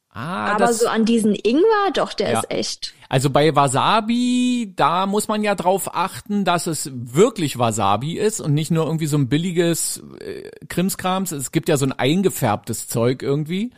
Ah, 0.09 0.55
aber 0.55 0.73
so 0.73 0.87
an 0.89 1.05
diesen 1.05 1.35
Ingwer, 1.35 1.91
doch, 1.93 2.15
der 2.15 2.31
Ja. 2.33 2.39
ist 2.41 2.51
echt. 2.51 2.95
also 3.11 3.29
bei 3.29 3.55
Wasabi, 3.55 4.73
da 4.75 5.05
muss 5.05 5.29
man 5.29 5.43
ja 5.43 5.55
drauf 5.55 5.95
achten, 5.95 6.47
dass 6.47 6.67
es 6.67 6.91
wirklich 6.95 7.59
Wasabi 7.59 8.17
ist 8.19 8.41
und 8.41 8.55
nicht 8.55 8.71
nur 8.71 8.87
irgendwie 8.87 9.07
so 9.07 9.19
ein 9.19 9.29
billiges 9.29 10.03
äh, 10.21 10.49
Krimskrams. 10.71 11.33
Es 11.33 11.53
gibt 11.53 11.69
ja 11.69 11.77
so 11.77 11.85
ein 11.85 11.93
eingefärbtes 11.93 12.89
Zeug 12.89 13.23
irgendwie. 13.23 13.71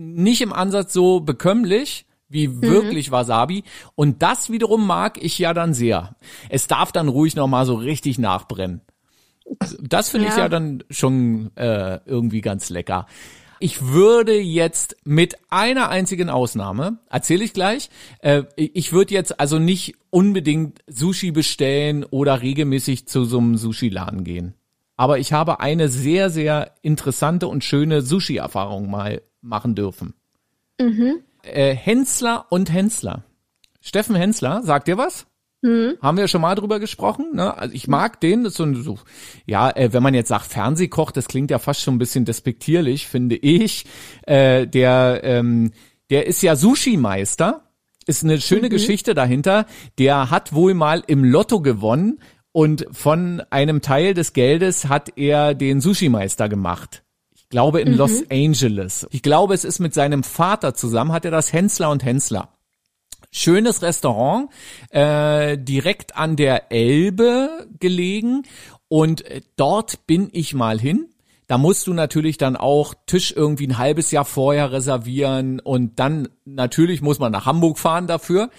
Nicht 0.00 0.40
im 0.42 0.52
Ansatz 0.52 0.92
so 0.92 1.18
bekömmlich 1.18 2.06
wie 2.28 2.62
wirklich 2.62 3.10
Wasabi. 3.10 3.64
Und 3.96 4.22
das 4.22 4.50
wiederum 4.50 4.86
mag 4.86 5.22
ich 5.22 5.38
ja 5.38 5.52
dann 5.54 5.74
sehr. 5.74 6.14
Es 6.48 6.68
darf 6.68 6.92
dann 6.92 7.08
ruhig 7.08 7.34
noch 7.34 7.48
mal 7.48 7.66
so 7.66 7.74
richtig 7.74 8.18
nachbrennen. 8.18 8.80
Das 9.80 10.10
finde 10.10 10.28
ich 10.28 10.34
Ja. 10.34 10.40
ja 10.44 10.48
dann 10.48 10.84
schon 10.88 11.50
äh, 11.56 11.98
irgendwie 12.06 12.42
ganz 12.42 12.70
lecker. 12.70 13.06
Ich 13.60 13.88
würde 13.88 14.38
jetzt 14.38 14.96
mit 15.04 15.36
einer 15.50 15.88
einzigen 15.88 16.30
Ausnahme, 16.30 16.98
erzähle 17.10 17.42
ich 17.44 17.52
gleich, 17.52 17.90
äh, 18.20 18.44
ich 18.54 18.92
würde 18.92 19.14
jetzt 19.14 19.40
also 19.40 19.58
nicht 19.58 19.96
unbedingt 20.10 20.78
Sushi 20.86 21.32
bestellen 21.32 22.04
oder 22.04 22.40
regelmäßig 22.40 23.08
zu 23.08 23.24
so 23.24 23.38
einem 23.38 23.56
Sushi-Laden 23.56 24.22
gehen. 24.22 24.54
Aber 24.98 25.20
ich 25.20 25.32
habe 25.32 25.60
eine 25.60 25.88
sehr, 25.88 26.28
sehr 26.28 26.72
interessante 26.82 27.46
und 27.46 27.62
schöne 27.62 28.02
Sushi-Erfahrung 28.02 28.90
mal 28.90 29.22
machen 29.40 29.76
dürfen. 29.76 30.12
Äh, 31.42 31.72
Hensler 31.74 32.46
und 32.50 32.72
Hensler. 32.72 33.22
Steffen 33.80 34.16
Hensler, 34.16 34.62
sagt 34.64 34.88
dir 34.88 34.98
was? 34.98 35.26
Hm. 35.62 35.94
Haben 36.02 36.18
wir 36.18 36.26
schon 36.26 36.40
mal 36.40 36.56
drüber 36.56 36.80
gesprochen. 36.80 37.34
Ne? 37.34 37.56
Also 37.56 37.74
ich 37.76 37.86
mag 37.86 38.20
den, 38.20 38.42
das 38.42 38.54
ist 38.54 38.56
so, 38.56 38.64
ein, 38.64 38.74
so 38.82 38.98
ja, 39.46 39.70
äh, 39.70 39.92
wenn 39.92 40.02
man 40.02 40.14
jetzt 40.14 40.28
sagt 40.28 40.46
Fernsehkoch, 40.46 41.12
das 41.12 41.28
klingt 41.28 41.52
ja 41.52 41.60
fast 41.60 41.82
schon 41.82 41.94
ein 41.94 41.98
bisschen 41.98 42.24
despektierlich, 42.24 43.06
finde 43.06 43.36
ich. 43.36 43.86
Äh, 44.26 44.66
der, 44.66 45.20
ähm, 45.22 45.70
der 46.10 46.26
ist 46.26 46.42
ja 46.42 46.56
Sushi-Meister, 46.56 47.62
ist 48.06 48.24
eine 48.24 48.40
schöne 48.40 48.66
mhm. 48.66 48.70
Geschichte 48.70 49.14
dahinter. 49.14 49.66
Der 49.98 50.30
hat 50.30 50.52
wohl 50.54 50.74
mal 50.74 51.04
im 51.06 51.22
Lotto 51.22 51.60
gewonnen 51.60 52.18
und 52.58 52.86
von 52.90 53.40
einem 53.50 53.82
Teil 53.82 54.14
des 54.14 54.32
Geldes 54.32 54.88
hat 54.88 55.16
er 55.16 55.54
den 55.54 55.80
Sushi-Meister 55.80 56.48
gemacht. 56.48 57.04
Ich 57.32 57.48
glaube 57.50 57.80
in 57.80 57.92
mhm. 57.92 57.98
Los 57.98 58.24
Angeles. 58.32 59.06
Ich 59.12 59.22
glaube, 59.22 59.54
es 59.54 59.64
ist 59.64 59.78
mit 59.78 59.94
seinem 59.94 60.24
Vater 60.24 60.74
zusammen, 60.74 61.12
hat 61.12 61.24
er 61.24 61.30
das 61.30 61.52
Hensler 61.52 61.88
und 61.88 62.02
Hensler. 62.02 62.48
Schönes 63.30 63.80
Restaurant, 63.80 64.50
äh, 64.90 65.56
direkt 65.56 66.16
an 66.16 66.34
der 66.34 66.72
Elbe 66.72 67.68
gelegen. 67.78 68.42
Und 68.88 69.24
äh, 69.26 69.42
dort 69.54 70.08
bin 70.08 70.28
ich 70.32 70.52
mal 70.52 70.80
hin. 70.80 71.06
Da 71.48 71.58
musst 71.58 71.86
du 71.86 71.94
natürlich 71.94 72.36
dann 72.36 72.56
auch 72.56 72.94
Tisch 73.06 73.32
irgendwie 73.34 73.66
ein 73.66 73.78
halbes 73.78 74.10
Jahr 74.10 74.26
vorher 74.26 74.70
reservieren 74.70 75.60
und 75.60 75.98
dann 75.98 76.28
natürlich 76.44 77.00
muss 77.00 77.18
man 77.18 77.32
nach 77.32 77.46
Hamburg 77.46 77.78
fahren 77.78 78.06
dafür. 78.06 78.50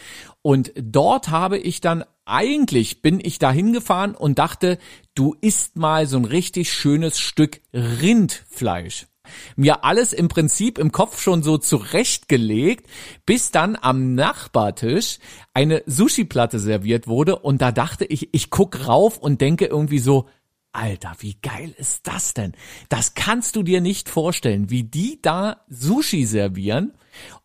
Und 0.42 0.74
dort 0.76 1.30
habe 1.30 1.60
ich 1.60 1.82
dann 1.82 2.04
eigentlich 2.26 3.02
bin 3.02 3.20
ich 3.24 3.40
da 3.40 3.52
hingefahren 3.52 4.16
und 4.16 4.40
dachte, 4.40 4.80
du 5.16 5.36
isst 5.40 5.78
mal 5.78 6.08
so 6.08 6.18
ein 6.18 6.26
richtig 6.26 6.74
schönes 6.74 7.20
Stück 7.20 7.62
Rindfleisch 7.74 9.08
mir 9.56 9.84
alles 9.84 10.14
im 10.14 10.28
Prinzip 10.28 10.78
im 10.78 10.92
Kopf 10.92 11.22
schon 11.22 11.44
so 11.44 11.58
zurechtgelegt, 11.58 12.88
bis 13.26 13.52
dann 13.52 13.78
am 13.80 14.16
Nachbartisch 14.16 15.20
eine 15.54 15.84
Sushi-Platte 15.86 16.60
serviert 16.60 17.08
wurde 17.08 17.38
und 17.38 17.62
da 17.62 17.72
dachte 17.72 18.06
ich, 18.06 18.34
ich 18.34 18.50
guck 18.50 18.88
rauf 18.88 19.18
und 19.18 19.42
denke 19.42 19.66
irgendwie 19.66 20.00
so, 20.00 20.28
Alter, 20.72 21.16
wie 21.20 21.36
geil 21.42 21.74
ist 21.78 22.08
das 22.08 22.34
denn? 22.34 22.54
Das 22.90 23.16
kannst 23.16 23.56
du 23.56 23.64
dir 23.64 23.82
nicht 23.82 24.08
vorstellen, 24.10 24.70
wie 24.70 24.84
die 24.84 25.20
da 25.22 25.66
Sushi 25.68 26.26
servieren. 26.26 26.94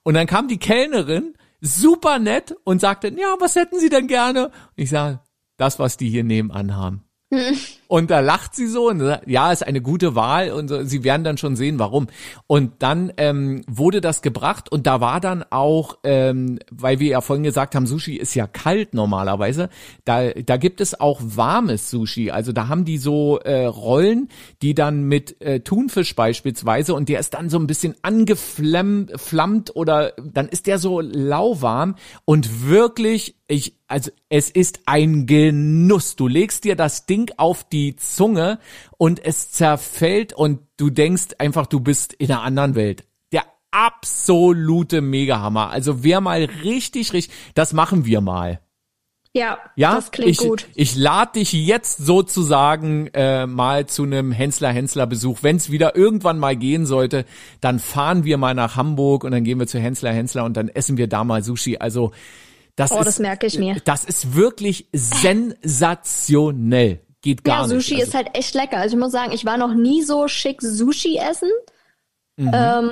Und 0.02 0.14
dann 0.14 0.26
kam 0.26 0.48
die 0.48 0.58
Kellnerin, 0.58 1.34
super 1.60 2.18
nett, 2.18 2.54
und 2.64 2.80
sagte, 2.80 3.08
ja, 3.08 3.36
was 3.38 3.56
hätten 3.56 3.80
Sie 3.80 3.88
denn 3.88 4.08
gerne? 4.08 4.46
Und 4.48 4.52
ich 4.76 4.90
sage, 4.90 5.20
das, 5.56 5.78
was 5.78 5.96
die 5.96 6.10
hier 6.10 6.24
nebenan 6.24 6.76
haben. 6.76 7.04
Und 7.88 8.10
da 8.10 8.20
lacht 8.20 8.54
sie 8.54 8.66
so 8.66 8.88
und 8.88 9.00
sagt, 9.00 9.28
ja, 9.28 9.52
ist 9.52 9.66
eine 9.66 9.80
gute 9.80 10.14
Wahl 10.14 10.50
und 10.50 10.68
so, 10.68 10.84
sie 10.84 11.04
werden 11.04 11.24
dann 11.24 11.38
schon 11.38 11.56
sehen, 11.56 11.78
warum. 11.78 12.08
Und 12.46 12.72
dann 12.80 13.12
ähm, 13.16 13.62
wurde 13.66 14.00
das 14.00 14.22
gebracht 14.22 14.70
und 14.70 14.86
da 14.86 15.00
war 15.00 15.20
dann 15.20 15.44
auch, 15.50 15.98
ähm, 16.04 16.58
weil 16.70 17.00
wir 17.00 17.08
ja 17.08 17.20
vorhin 17.20 17.44
gesagt 17.44 17.74
haben, 17.74 17.86
Sushi 17.86 18.16
ist 18.16 18.34
ja 18.34 18.46
kalt 18.46 18.94
normalerweise, 18.94 19.68
da, 20.04 20.30
da 20.30 20.56
gibt 20.56 20.80
es 20.80 20.98
auch 20.98 21.20
warmes 21.22 21.90
Sushi. 21.90 22.30
Also 22.30 22.52
da 22.52 22.68
haben 22.68 22.84
die 22.84 22.98
so 22.98 23.38
äh, 23.38 23.66
Rollen, 23.66 24.28
die 24.62 24.74
dann 24.74 25.04
mit 25.04 25.40
äh, 25.40 25.60
Thunfisch 25.60 26.14
beispielsweise 26.14 26.94
und 26.94 27.08
der 27.08 27.20
ist 27.20 27.34
dann 27.34 27.50
so 27.50 27.58
ein 27.58 27.66
bisschen 27.66 27.94
angeflammt 28.02 29.76
oder 29.76 30.12
dann 30.22 30.48
ist 30.48 30.66
der 30.66 30.78
so 30.78 31.00
lauwarm 31.00 31.96
und 32.24 32.68
wirklich 32.68 33.36
ich, 33.46 33.76
also 33.88 34.10
es 34.30 34.50
ist 34.50 34.80
ein 34.86 35.26
Genuss. 35.26 36.16
Du 36.16 36.28
legst 36.28 36.64
dir 36.64 36.76
das 36.76 37.04
Ding 37.04 37.30
auf 37.36 37.64
die 37.74 37.96
Zunge 37.96 38.58
und 38.96 39.24
es 39.24 39.50
zerfällt 39.50 40.32
und 40.32 40.60
du 40.76 40.90
denkst 40.90 41.34
einfach, 41.38 41.66
du 41.66 41.80
bist 41.80 42.12
in 42.14 42.30
einer 42.30 42.42
anderen 42.42 42.76
Welt. 42.76 43.04
Der 43.32 43.42
absolute 43.72 45.00
Megahammer. 45.00 45.70
Also 45.70 46.04
wer 46.04 46.20
mal 46.20 46.44
richtig, 46.44 47.12
richtig, 47.12 47.34
das 47.54 47.72
machen 47.72 48.06
wir 48.06 48.20
mal. 48.20 48.60
Ja, 49.36 49.58
ja, 49.74 49.96
das 49.96 50.12
klingt 50.12 50.30
ich, 50.30 50.38
gut. 50.38 50.68
Ich 50.76 50.94
lade 50.94 51.40
dich 51.40 51.52
jetzt 51.52 51.98
sozusagen 51.98 53.08
äh, 53.14 53.48
mal 53.48 53.86
zu 53.86 54.04
einem 54.04 54.30
Hensler-Hensler-Besuch. 54.30 55.38
Wenn 55.42 55.56
es 55.56 55.72
wieder 55.72 55.96
irgendwann 55.96 56.38
mal 56.38 56.54
gehen 56.54 56.86
sollte, 56.86 57.24
dann 57.60 57.80
fahren 57.80 58.22
wir 58.22 58.38
mal 58.38 58.54
nach 58.54 58.76
Hamburg 58.76 59.24
und 59.24 59.32
dann 59.32 59.42
gehen 59.42 59.58
wir 59.58 59.66
zu 59.66 59.80
Hensler-Hensler 59.80 60.44
und 60.44 60.56
dann 60.56 60.68
essen 60.68 60.98
wir 60.98 61.08
da 61.08 61.24
mal 61.24 61.42
Sushi. 61.42 61.78
Also 61.78 62.12
das 62.76 62.92
oh, 62.92 63.00
ist, 63.00 63.06
das 63.06 63.18
merke 63.18 63.48
ich 63.48 63.58
mir. 63.58 63.74
Das 63.84 64.04
ist 64.04 64.36
wirklich 64.36 64.86
sensationell. 64.92 67.00
Geht 67.24 67.42
gar 67.42 67.62
ja, 67.62 67.68
Sushi 67.68 67.94
nicht. 67.94 68.04
Also. 68.04 68.10
ist 68.10 68.14
halt 68.14 68.36
echt 68.36 68.54
lecker. 68.54 68.76
Also 68.76 68.96
ich 68.96 69.00
muss 69.00 69.10
sagen, 69.10 69.32
ich 69.32 69.46
war 69.46 69.56
noch 69.56 69.72
nie 69.72 70.02
so 70.02 70.28
schick 70.28 70.60
Sushi 70.60 71.16
essen. 71.16 71.48
Mhm. 72.36 72.50
Ähm, 72.52 72.90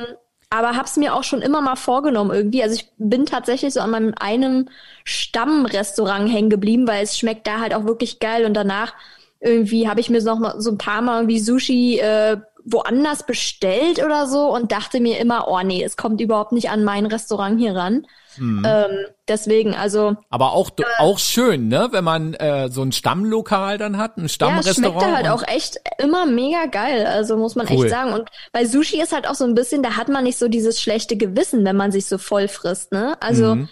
aber 0.48 0.74
hab's 0.74 0.96
mir 0.96 1.14
auch 1.14 1.22
schon 1.22 1.42
immer 1.42 1.60
mal 1.60 1.76
vorgenommen 1.76 2.30
irgendwie. 2.30 2.62
Also 2.62 2.76
ich 2.76 2.88
bin 2.96 3.26
tatsächlich 3.26 3.74
so 3.74 3.80
an 3.80 3.90
meinem 3.90 4.14
einem 4.18 4.70
Stammrestaurant 5.04 6.32
hängen 6.32 6.48
geblieben, 6.48 6.88
weil 6.88 7.04
es 7.04 7.18
schmeckt 7.18 7.46
da 7.46 7.60
halt 7.60 7.74
auch 7.74 7.84
wirklich 7.84 8.20
geil. 8.20 8.46
Und 8.46 8.54
danach 8.54 8.94
irgendwie 9.38 9.86
habe 9.86 10.00
ich 10.00 10.08
mir 10.08 10.22
noch 10.22 10.38
mal 10.38 10.58
so 10.62 10.70
ein 10.70 10.78
paar 10.78 11.02
Mal 11.02 11.16
irgendwie 11.18 11.38
Sushi 11.38 11.98
äh, 11.98 12.38
woanders 12.64 13.25
bestellt 13.25 14.04
oder 14.04 14.26
so 14.26 14.54
und 14.54 14.73
dachte 14.73 15.00
mir 15.00 15.19
immer, 15.19 15.49
oh 15.49 15.61
nee, 15.62 15.83
es 15.83 15.97
kommt 15.97 16.21
überhaupt 16.21 16.52
nicht 16.52 16.71
an 16.71 16.85
mein 16.85 17.07
Restaurant 17.07 17.59
hier 17.59 17.75
ran. 17.75 18.07
Mhm. 18.37 18.64
Ähm, 18.66 18.99
deswegen, 19.28 19.75
also. 19.75 20.16
Aber 20.31 20.52
auch 20.52 20.71
äh, 20.78 20.85
auch 20.99 21.19
schön, 21.19 21.69
ne, 21.69 21.88
wenn 21.90 22.04
man 22.04 22.35
äh, 22.35 22.69
so 22.71 22.83
ein 22.83 22.92
Stammlokal 22.92 23.78
dann 23.78 23.99
hat, 23.99 24.16
ein 24.16 24.28
Stammrestaurant. 24.28 24.95
Ja, 24.95 25.00
schmeckt 25.00 25.16
halt 25.16 25.28
auch 25.28 25.47
echt 25.47 25.78
immer 25.99 26.26
mega 26.26 26.66
geil, 26.66 27.07
also 27.07 27.37
muss 27.37 27.57
man 27.57 27.66
cool. 27.71 27.85
echt 27.85 27.90
sagen. 27.90 28.12
Und 28.12 28.31
bei 28.52 28.64
Sushi 28.64 29.00
ist 29.00 29.12
halt 29.12 29.28
auch 29.28 29.35
so 29.35 29.45
ein 29.45 29.54
bisschen, 29.54 29.83
da 29.83 29.97
hat 29.97 30.09
man 30.09 30.25
nicht 30.25 30.38
so 30.38 30.49
dieses 30.49 30.81
schlechte 30.81 31.16
Gewissen, 31.16 31.64
wenn 31.64 31.76
man 31.76 31.92
sich 31.92 32.07
so 32.07 32.19
voll 32.19 32.49
frisst, 32.49 32.92
ne? 32.92 33.16
Also 33.21 33.57
mhm. 33.57 33.69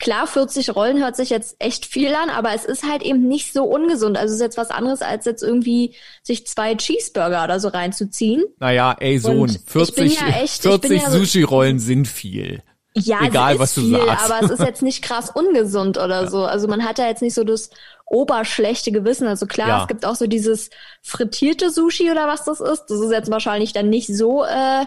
Klar, 0.00 0.26
40 0.26 0.74
Rollen 0.74 1.00
hört 1.00 1.16
sich 1.16 1.30
jetzt 1.30 1.56
echt 1.60 1.86
viel 1.86 2.14
an, 2.14 2.28
aber 2.28 2.52
es 2.52 2.64
ist 2.64 2.82
halt 2.82 3.02
eben 3.02 3.28
nicht 3.28 3.52
so 3.52 3.64
ungesund. 3.64 4.16
Also 4.18 4.32
es 4.32 4.36
ist 4.36 4.42
jetzt 4.42 4.56
was 4.58 4.70
anderes, 4.70 5.02
als 5.02 5.24
jetzt 5.24 5.42
irgendwie 5.42 5.94
sich 6.22 6.46
zwei 6.46 6.74
Cheeseburger 6.74 7.44
oder 7.44 7.60
so 7.60 7.68
reinzuziehen. 7.68 8.44
Naja, 8.58 8.96
ey 8.98 9.18
Sohn, 9.18 9.48
40, 9.48 10.20
ja 10.20 10.28
echt, 10.42 10.62
40 10.62 11.02
ja 11.02 11.10
Sushi-Rollen 11.10 11.78
sind 11.78 12.08
viel. 12.08 12.62
Ja, 12.96 13.22
Egal, 13.22 13.58
was 13.58 13.74
du 13.74 13.82
viel, 13.82 13.96
sagst. 13.96 14.30
aber 14.30 14.44
es 14.44 14.50
ist 14.52 14.60
jetzt 14.60 14.82
nicht 14.82 15.02
krass 15.02 15.30
ungesund 15.30 15.96
oder 15.96 16.22
ja. 16.22 16.30
so. 16.30 16.44
Also 16.44 16.68
man 16.68 16.84
hat 16.84 16.98
ja 16.98 17.08
jetzt 17.08 17.22
nicht 17.22 17.34
so 17.34 17.42
das 17.42 17.70
oberschlechte 18.06 18.92
Gewissen. 18.92 19.26
Also 19.26 19.46
klar, 19.46 19.68
ja. 19.68 19.82
es 19.82 19.88
gibt 19.88 20.04
auch 20.04 20.14
so 20.14 20.26
dieses 20.26 20.70
frittierte 21.02 21.70
Sushi 21.70 22.10
oder 22.10 22.28
was 22.28 22.44
das 22.44 22.60
ist. 22.60 22.86
Das 22.86 23.00
ist 23.00 23.10
jetzt 23.10 23.30
wahrscheinlich 23.30 23.72
dann 23.72 23.90
nicht 23.90 24.14
so 24.14 24.44
äh, 24.44 24.86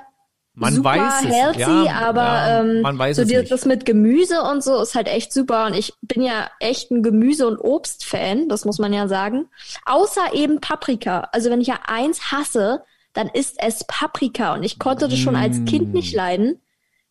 man 0.59 0.73
super 0.73 0.89
weiß 0.89 1.23
healthy, 1.25 1.61
es. 1.61 1.67
Ja, 1.67 1.91
aber 2.07 2.23
ja, 2.23 2.59
ähm, 2.61 2.81
man 2.81 2.97
weiß 2.97 3.17
so 3.17 3.21
es 3.21 3.29
nicht. 3.29 3.51
das 3.51 3.65
mit 3.65 3.85
Gemüse 3.85 4.41
und 4.41 4.63
so 4.63 4.81
ist 4.81 4.95
halt 4.95 5.07
echt 5.07 5.31
super. 5.31 5.65
Und 5.67 5.75
ich 5.75 5.93
bin 6.01 6.21
ja 6.21 6.49
echt 6.59 6.91
ein 6.91 7.03
Gemüse- 7.03 7.47
und 7.47 7.59
Obstfan, 7.59 8.49
das 8.49 8.65
muss 8.65 8.79
man 8.79 8.91
ja 8.93 9.07
sagen. 9.07 9.47
Außer 9.85 10.33
eben 10.33 10.59
Paprika. 10.59 11.29
Also 11.31 11.49
wenn 11.49 11.61
ich 11.61 11.67
ja 11.67 11.79
eins 11.85 12.31
hasse, 12.31 12.83
dann 13.13 13.27
ist 13.27 13.57
es 13.63 13.83
Paprika. 13.85 14.53
Und 14.53 14.63
ich 14.63 14.79
konnte 14.79 15.07
das 15.07 15.19
schon 15.19 15.35
als 15.35 15.63
Kind 15.65 15.93
nicht 15.93 16.13
mm. 16.13 16.17
leiden 16.17 16.61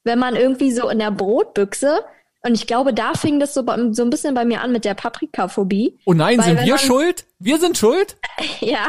wenn 0.06 0.20
man 0.20 0.36
irgendwie 0.36 0.70
so 0.70 0.88
in 0.88 1.00
der 1.00 1.10
Brotbüchse 1.10 1.98
und 2.46 2.54
ich 2.54 2.68
glaube, 2.68 2.94
da 2.94 3.14
fing 3.14 3.40
das 3.40 3.54
so, 3.54 3.64
so 3.90 4.02
ein 4.02 4.10
bisschen 4.10 4.34
bei 4.34 4.44
mir 4.44 4.60
an 4.60 4.70
mit 4.70 4.84
der 4.84 4.94
Paprikaphobie. 4.94 5.98
Oh 6.04 6.12
nein, 6.12 6.40
sind 6.40 6.60
wir 6.60 6.74
man, 6.74 6.78
schuld? 6.78 7.24
Wir 7.38 7.58
sind 7.58 7.76
schuld? 7.76 8.16
Ja, 8.60 8.86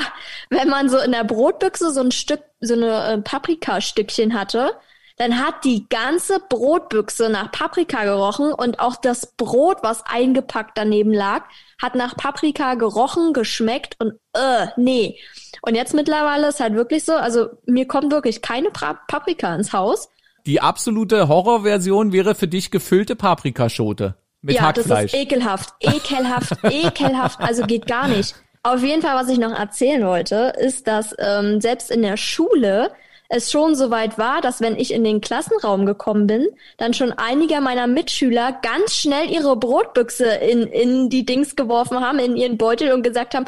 wenn 0.49 0.69
man 0.69 0.89
so 0.89 0.97
in 0.99 1.11
der 1.11 1.23
Brotbüchse 1.23 1.91
so 1.91 2.01
ein 2.01 2.11
Stück, 2.11 2.41
so 2.59 2.73
eine 2.73 3.13
äh, 3.13 3.17
Paprikastückchen 3.17 4.37
hatte, 4.37 4.73
dann 5.17 5.43
hat 5.43 5.63
die 5.63 5.87
ganze 5.89 6.39
Brotbüchse 6.39 7.29
nach 7.29 7.51
Paprika 7.51 8.03
gerochen 8.03 8.53
und 8.53 8.79
auch 8.79 8.95
das 8.95 9.33
Brot, 9.35 9.79
was 9.81 10.05
eingepackt 10.05 10.77
daneben 10.77 11.11
lag, 11.11 11.45
hat 11.81 11.95
nach 11.95 12.15
Paprika 12.15 12.75
gerochen, 12.75 13.33
geschmeckt 13.33 13.95
und 13.99 14.13
äh, 14.33 14.67
nee. 14.77 15.19
Und 15.61 15.75
jetzt 15.75 15.95
mittlerweile 15.95 16.49
ist 16.49 16.59
halt 16.59 16.75
wirklich 16.75 17.03
so, 17.03 17.13
also 17.13 17.47
mir 17.65 17.87
kommt 17.87 18.11
wirklich 18.11 18.41
keine 18.41 18.69
Paprika 18.69 19.55
ins 19.55 19.73
Haus. 19.73 20.09
Die 20.47 20.61
absolute 20.61 21.27
Horrorversion 21.27 22.13
wäre 22.13 22.33
für 22.33 22.47
dich 22.47 22.71
gefüllte 22.71 23.17
Paprikaschote 23.17 24.15
mit 24.41 24.55
ja, 24.55 24.61
Hackfleisch. 24.61 25.11
das 25.11 25.13
ist 25.13 25.25
ekelhaft, 25.25 25.73
ekelhaft, 25.81 26.53
ekelhaft, 26.63 27.41
also 27.41 27.63
geht 27.63 27.85
gar 27.85 28.07
nicht. 28.07 28.33
Auf 28.63 28.81
jeden 28.81 29.01
Fall, 29.01 29.15
was 29.15 29.29
ich 29.29 29.39
noch 29.39 29.51
erzählen 29.51 30.05
wollte, 30.05 30.53
ist, 30.57 30.87
dass 30.87 31.13
ähm, 31.19 31.59
selbst 31.59 31.91
in 31.91 32.01
der 32.01 32.15
Schule 32.15 32.91
es 33.27 33.51
schon 33.51 33.75
so 33.75 33.91
weit 33.91 34.17
war, 34.17 34.39
dass 34.39 34.61
wenn 34.61 34.77
ich 34.77 34.93
in 34.93 35.03
den 35.03 35.19
Klassenraum 35.19 35.85
gekommen 35.85 36.27
bin, 36.27 36.47
dann 36.77 36.93
schon 36.93 37.11
einige 37.11 37.59
meiner 37.59 37.87
Mitschüler 37.87 38.57
ganz 38.61 38.95
schnell 38.95 39.29
ihre 39.29 39.57
Brotbüchse 39.57 40.27
in, 40.27 40.63
in 40.67 41.09
die 41.09 41.25
Dings 41.25 41.57
geworfen 41.57 41.99
haben, 41.99 42.19
in 42.19 42.37
ihren 42.37 42.57
Beutel 42.57 42.93
und 42.93 43.03
gesagt 43.03 43.35
haben, 43.35 43.47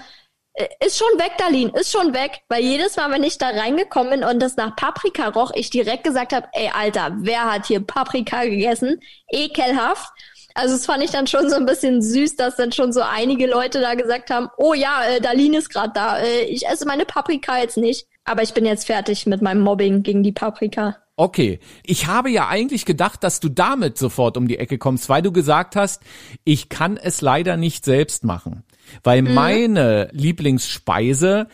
ist 0.85 0.97
schon 0.97 1.19
weg, 1.19 1.31
Darlene, 1.37 1.71
ist 1.79 1.91
schon 1.91 2.13
weg. 2.13 2.41
Weil 2.49 2.63
jedes 2.63 2.97
Mal, 2.97 3.11
wenn 3.11 3.23
ich 3.23 3.37
da 3.37 3.49
reingekommen 3.49 4.19
bin 4.19 4.23
und 4.23 4.39
das 4.39 4.57
nach 4.57 4.75
Paprika 4.75 5.29
roch, 5.29 5.51
ich 5.55 5.69
direkt 5.69 6.03
gesagt 6.03 6.33
habe, 6.33 6.47
ey, 6.53 6.69
Alter, 6.73 7.11
wer 7.19 7.51
hat 7.51 7.67
hier 7.67 7.79
Paprika 7.79 8.43
gegessen? 8.43 8.99
Ekelhaft. 9.29 10.11
Also 10.55 10.75
es 10.75 10.85
fand 10.85 11.03
ich 11.03 11.11
dann 11.11 11.27
schon 11.27 11.49
so 11.49 11.55
ein 11.55 11.65
bisschen 11.65 12.01
süß, 12.01 12.35
dass 12.35 12.57
dann 12.57 12.71
schon 12.71 12.91
so 12.91 13.01
einige 13.01 13.47
Leute 13.47 13.79
da 13.79 13.93
gesagt 13.93 14.29
haben, 14.29 14.49
oh 14.57 14.73
ja, 14.73 15.03
äh, 15.05 15.21
Darlene 15.21 15.59
ist 15.59 15.69
gerade 15.69 15.93
da, 15.93 16.19
äh, 16.19 16.41
ich 16.41 16.67
esse 16.67 16.85
meine 16.85 17.05
Paprika 17.05 17.59
jetzt 17.59 17.77
nicht. 17.77 18.07
Aber 18.25 18.43
ich 18.43 18.53
bin 18.53 18.65
jetzt 18.65 18.85
fertig 18.85 19.25
mit 19.25 19.41
meinem 19.41 19.61
Mobbing 19.61 20.03
gegen 20.03 20.21
die 20.21 20.31
Paprika. 20.31 20.97
Okay, 21.15 21.59
ich 21.83 22.07
habe 22.07 22.29
ja 22.29 22.47
eigentlich 22.47 22.85
gedacht, 22.85 23.23
dass 23.23 23.39
du 23.39 23.49
damit 23.49 23.97
sofort 23.97 24.37
um 24.37 24.47
die 24.47 24.57
Ecke 24.57 24.77
kommst, 24.77 25.09
weil 25.09 25.21
du 25.21 25.31
gesagt 25.31 25.75
hast, 25.75 26.01
ich 26.45 26.69
kann 26.69 26.95
es 26.95 27.21
leider 27.21 27.57
nicht 27.57 27.83
selbst 27.83 28.23
machen, 28.23 28.63
weil 29.03 29.21
mhm. 29.21 29.33
meine 29.33 30.09
Lieblingsspeise 30.11 31.47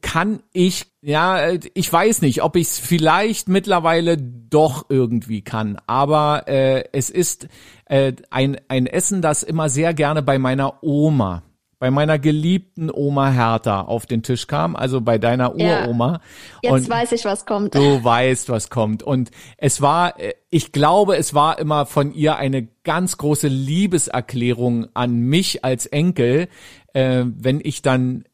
kann 0.00 0.42
ich, 0.52 0.86
ja, 1.00 1.52
ich 1.74 1.92
weiß 1.92 2.22
nicht, 2.22 2.42
ob 2.42 2.56
ich 2.56 2.66
es 2.66 2.78
vielleicht 2.78 3.48
mittlerweile 3.48 4.16
doch 4.16 4.86
irgendwie 4.88 5.42
kann, 5.42 5.78
aber 5.86 6.44
äh, 6.46 6.84
es 6.92 7.10
ist 7.10 7.48
äh, 7.86 8.12
ein, 8.30 8.60
ein 8.68 8.86
Essen, 8.86 9.22
das 9.22 9.42
immer 9.42 9.68
sehr 9.68 9.94
gerne 9.94 10.22
bei 10.22 10.38
meiner 10.38 10.82
Oma 10.82 11.42
bei 11.78 11.90
meiner 11.90 12.18
geliebten 12.18 12.90
Oma 12.90 13.30
Hertha 13.30 13.82
auf 13.82 14.06
den 14.06 14.22
Tisch 14.22 14.46
kam, 14.46 14.74
also 14.74 15.00
bei 15.00 15.18
deiner 15.18 15.54
Uroma. 15.54 16.20
Ja, 16.62 16.70
jetzt 16.70 16.72
und 16.72 16.90
weiß 16.90 17.12
ich, 17.12 17.24
was 17.24 17.46
kommt. 17.46 17.74
Du 17.74 18.02
weißt, 18.02 18.48
was 18.48 18.68
kommt. 18.68 19.02
Und 19.02 19.30
es 19.56 19.80
war, 19.80 20.14
ich 20.50 20.72
glaube, 20.72 21.16
es 21.16 21.34
war 21.34 21.58
immer 21.58 21.86
von 21.86 22.12
ihr 22.12 22.36
eine 22.36 22.66
ganz 22.82 23.16
große 23.16 23.48
Liebeserklärung 23.48 24.88
an 24.94 25.20
mich 25.20 25.64
als 25.64 25.86
Enkel, 25.86 26.48
äh, 26.94 27.24
wenn 27.26 27.60
ich 27.62 27.82
dann 27.82 28.24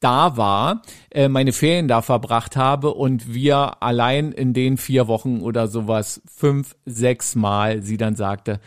da 0.00 0.36
war, 0.36 0.82
äh, 1.10 1.28
meine 1.28 1.52
Ferien 1.52 1.88
da 1.88 2.02
verbracht 2.02 2.56
habe 2.56 2.94
und 2.94 3.32
wir 3.32 3.82
allein 3.82 4.30
in 4.30 4.52
den 4.52 4.76
vier 4.76 5.08
Wochen 5.08 5.40
oder 5.40 5.66
sowas 5.66 6.22
fünf, 6.26 6.76
sechs 6.84 7.34
Mal 7.34 7.82
sie 7.82 7.96
dann 7.96 8.14
sagte, 8.14 8.60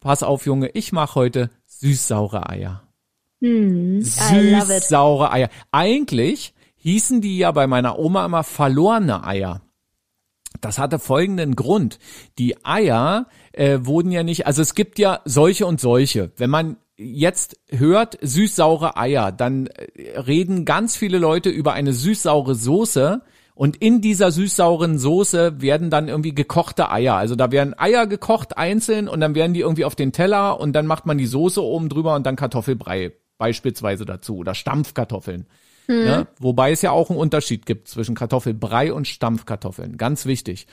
pass 0.00 0.22
auf 0.22 0.46
Junge, 0.46 0.68
ich 0.68 0.92
mache 0.92 1.16
heute 1.16 1.50
süß-saure 1.66 2.48
Eier. 2.48 2.87
Hm, 3.40 4.02
Süß-saure 4.02 5.30
Eier. 5.30 5.48
Eigentlich 5.70 6.54
hießen 6.76 7.20
die 7.20 7.38
ja 7.38 7.52
bei 7.52 7.66
meiner 7.66 7.98
Oma 7.98 8.24
immer 8.24 8.42
verlorene 8.42 9.24
Eier. 9.24 9.62
Das 10.60 10.78
hatte 10.78 10.98
folgenden 10.98 11.54
Grund. 11.54 11.98
Die 12.38 12.64
Eier 12.64 13.26
äh, 13.52 13.80
wurden 13.82 14.10
ja 14.10 14.22
nicht, 14.22 14.46
also 14.46 14.62
es 14.62 14.74
gibt 14.74 14.98
ja 14.98 15.20
solche 15.24 15.66
und 15.66 15.80
solche. 15.80 16.32
Wenn 16.36 16.50
man 16.50 16.76
jetzt 16.96 17.56
hört 17.68 18.18
süß-saure 18.22 18.96
Eier, 18.96 19.30
dann 19.30 19.68
äh, 19.68 20.18
reden 20.18 20.64
ganz 20.64 20.96
viele 20.96 21.18
Leute 21.18 21.50
über 21.50 21.74
eine 21.74 21.92
süß-saure 21.92 22.54
Soße 22.54 23.22
und 23.54 23.76
in 23.76 24.00
dieser 24.00 24.30
süß-sauren 24.30 24.98
Soße 24.98 25.60
werden 25.60 25.90
dann 25.90 26.08
irgendwie 26.08 26.34
gekochte 26.34 26.90
Eier. 26.90 27.14
Also 27.14 27.36
da 27.36 27.52
werden 27.52 27.78
Eier 27.78 28.06
gekocht 28.06 28.56
einzeln 28.56 29.08
und 29.08 29.20
dann 29.20 29.34
werden 29.34 29.54
die 29.54 29.60
irgendwie 29.60 29.84
auf 29.84 29.94
den 29.94 30.12
Teller 30.12 30.58
und 30.58 30.72
dann 30.72 30.86
macht 30.86 31.06
man 31.06 31.18
die 31.18 31.26
Soße 31.26 31.62
oben 31.62 31.88
drüber 31.88 32.14
und 32.14 32.26
dann 32.26 32.36
Kartoffelbrei 32.36 33.12
beispielsweise 33.38 34.04
dazu 34.04 34.36
oder 34.36 34.54
Stampfkartoffeln. 34.54 35.46
Mhm. 35.86 35.94
Ne? 35.94 36.26
Wobei 36.38 36.72
es 36.72 36.82
ja 36.82 36.90
auch 36.90 37.10
einen 37.10 37.18
Unterschied 37.18 37.64
gibt 37.66 37.88
zwischen 37.88 38.14
Kartoffelbrei 38.14 38.92
und 38.92 39.08
Stampfkartoffeln. 39.08 39.96
Ganz 39.96 40.26
wichtig. 40.26 40.66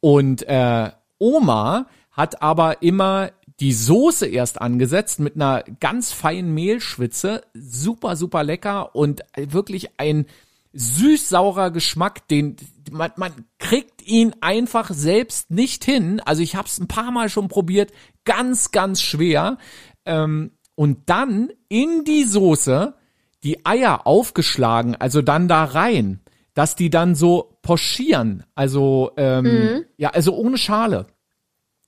Und 0.00 0.42
äh, 0.46 0.90
Oma 1.18 1.86
hat 2.10 2.42
aber 2.42 2.82
immer 2.82 3.30
die 3.60 3.72
Soße 3.72 4.26
erst 4.26 4.60
angesetzt 4.60 5.20
mit 5.20 5.34
einer 5.34 5.64
ganz 5.80 6.12
feinen 6.12 6.52
Mehlschwitze. 6.54 7.42
Super, 7.54 8.16
super 8.16 8.44
lecker 8.44 8.94
und 8.94 9.22
wirklich 9.36 9.98
ein 9.98 10.26
süß-saurer 10.72 11.70
Geschmack, 11.70 12.28
den 12.28 12.56
man, 12.90 13.12
man 13.16 13.32
kriegt 13.58 14.06
ihn 14.06 14.34
einfach 14.40 14.90
selbst 14.90 15.50
nicht 15.50 15.84
hin. 15.84 16.20
Also 16.20 16.42
ich 16.42 16.56
habe 16.56 16.68
es 16.68 16.78
ein 16.78 16.88
paar 16.88 17.10
Mal 17.10 17.28
schon 17.28 17.48
probiert, 17.48 17.92
ganz, 18.24 18.70
ganz 18.70 19.02
schwer. 19.02 19.58
Ähm, 20.04 20.52
und 20.78 21.10
dann 21.10 21.48
in 21.68 22.04
die 22.04 22.22
Soße 22.22 22.94
die 23.42 23.66
Eier 23.66 24.06
aufgeschlagen, 24.06 24.94
also 24.94 25.22
dann 25.22 25.48
da 25.48 25.64
rein, 25.64 26.20
dass 26.54 26.76
die 26.76 26.88
dann 26.88 27.16
so 27.16 27.58
pochieren, 27.62 28.44
also 28.54 29.10
ähm, 29.16 29.44
mhm. 29.44 29.84
ja, 29.96 30.10
also 30.10 30.36
ohne 30.36 30.56
Schale. 30.56 31.08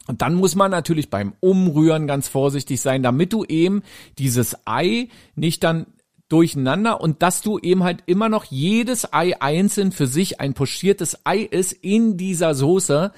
Und 0.09 0.23
dann 0.23 0.35
muss 0.35 0.57
man 0.57 0.73
natürlich 0.73 1.09
beim 1.09 1.35
Umrühren 1.39 2.09
ganz 2.09 2.27
vorsichtig 2.27 2.81
sein, 2.81 3.05
damit 3.05 3.33
du 3.33 3.45
eben 3.45 3.85
dieses 4.19 4.57
Ei 4.67 5.09
nicht 5.37 5.63
dann 5.63 5.87
durcheinander 6.29 7.01
und 7.01 7.23
dass 7.23 7.43
du 7.43 7.61
eben 7.61 7.85
halt 7.85 8.03
immer 8.07 8.29
noch 8.29 8.47
jedes 8.47 9.13
Ei 9.13 9.41
einzeln 9.41 9.93
für 9.93 10.09
sich 10.09 10.41
ein 10.41 10.53
pochiertes 10.53 11.25
Ei 11.25 11.39
ist 11.43 11.73
in 11.75 12.17
dieser 12.17 12.57
Soße, 12.57 13.13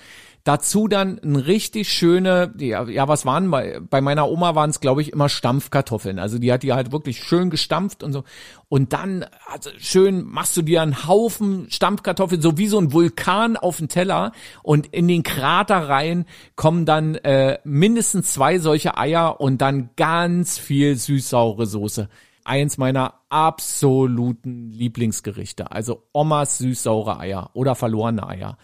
Dazu 0.44 0.88
dann 0.88 1.20
ein 1.22 1.36
richtig 1.36 1.88
schöne, 1.88 2.52
ja, 2.58 2.82
ja 2.84 3.06
was 3.06 3.24
waren 3.24 3.50
bei, 3.50 4.00
meiner 4.00 4.28
Oma 4.28 4.54
waren 4.54 4.70
es 4.70 4.80
glaube 4.80 5.00
ich 5.00 5.12
immer 5.12 5.28
Stampfkartoffeln. 5.28 6.18
Also 6.18 6.38
die 6.38 6.52
hat 6.52 6.62
die 6.62 6.72
halt 6.72 6.90
wirklich 6.90 7.22
schön 7.22 7.48
gestampft 7.48 8.02
und 8.02 8.12
so. 8.12 8.24
Und 8.68 8.92
dann 8.92 9.24
also 9.46 9.70
schön 9.78 10.24
machst 10.24 10.56
du 10.56 10.62
dir 10.62 10.82
einen 10.82 11.06
Haufen 11.06 11.70
Stampfkartoffeln, 11.70 12.42
so 12.42 12.58
wie 12.58 12.66
so 12.66 12.78
ein 12.78 12.92
Vulkan 12.92 13.56
auf 13.56 13.76
den 13.76 13.88
Teller. 13.88 14.32
Und 14.62 14.88
in 14.88 15.06
den 15.06 15.22
Krater 15.22 15.88
rein 15.88 16.26
kommen 16.56 16.86
dann 16.86 17.14
äh, 17.16 17.58
mindestens 17.64 18.32
zwei 18.32 18.58
solche 18.58 18.96
Eier 18.96 19.40
und 19.40 19.58
dann 19.58 19.90
ganz 19.96 20.58
viel 20.58 20.96
süß-saure 20.96 21.66
Soße 21.66 22.08
eins 22.44 22.78
meiner 22.78 23.14
absoluten 23.28 24.72
Lieblingsgerichte. 24.72 25.70
Also 25.70 26.02
Omas 26.12 26.58
süß-saure 26.58 27.18
Eier 27.18 27.50
oder 27.54 27.74
verlorene 27.74 28.26
Eier. 28.26 28.58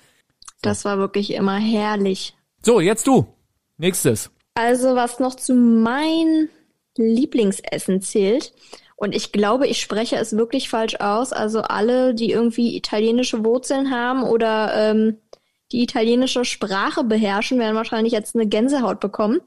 Das 0.63 0.85
war 0.85 0.99
wirklich 0.99 1.33
immer 1.33 1.57
herrlich. 1.57 2.35
So, 2.63 2.81
jetzt 2.81 3.07
du. 3.07 3.27
Nächstes. 3.77 4.31
Also, 4.55 4.97
was 4.97 5.21
noch 5.21 5.37
zu 5.37 5.55
mein 5.55 6.49
Lieblingsessen 6.97 8.03
zählt, 8.03 8.53
und 9.01 9.15
ich 9.15 9.31
glaube, 9.31 9.69
ich 9.69 9.81
spreche 9.81 10.17
es 10.17 10.37
wirklich 10.37 10.69
falsch 10.69 10.97
aus. 10.97 11.33
Also 11.33 11.61
alle, 11.61 12.15
die 12.15 12.33
irgendwie 12.33 12.77
italienische 12.77 13.45
Wurzeln 13.45 13.93
haben 13.93 14.25
oder 14.25 14.75
ähm, 14.75 15.19
die 15.71 15.85
italienische 15.85 16.45
Sprache 16.45 17.05
beherrschen, 17.05 17.61
werden 17.61 17.77
wahrscheinlich 17.77 18.13
jetzt 18.13 18.35
eine 18.35 18.49
Gänsehaut 18.49 18.99
bekommen. 18.99 19.39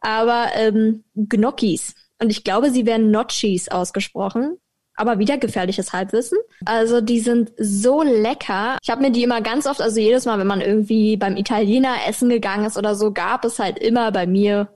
Aber 0.00 0.48
ähm, 0.56 1.04
Gnocchis. 1.14 1.94
Und 2.20 2.30
ich 2.30 2.42
glaube, 2.42 2.72
sie 2.72 2.84
werden 2.84 3.12
Nocchis 3.12 3.68
ausgesprochen 3.68 4.58
aber 4.96 5.18
wieder 5.18 5.38
gefährliches 5.38 5.92
Halbwissen. 5.92 6.38
Also 6.64 7.00
die 7.00 7.20
sind 7.20 7.52
so 7.58 8.02
lecker. 8.02 8.78
Ich 8.82 8.90
habe 8.90 9.02
mir 9.02 9.12
die 9.12 9.22
immer 9.22 9.42
ganz 9.42 9.66
oft, 9.66 9.80
also 9.80 10.00
jedes 10.00 10.24
Mal, 10.24 10.38
wenn 10.38 10.46
man 10.46 10.60
irgendwie 10.60 11.16
beim 11.16 11.36
Italiener 11.36 11.96
essen 12.08 12.28
gegangen 12.28 12.64
ist 12.64 12.76
oder 12.78 12.94
so, 12.94 13.12
gab 13.12 13.44
es 13.44 13.58
halt 13.58 13.78
immer 13.78 14.10
bei 14.10 14.26
mir 14.26 14.68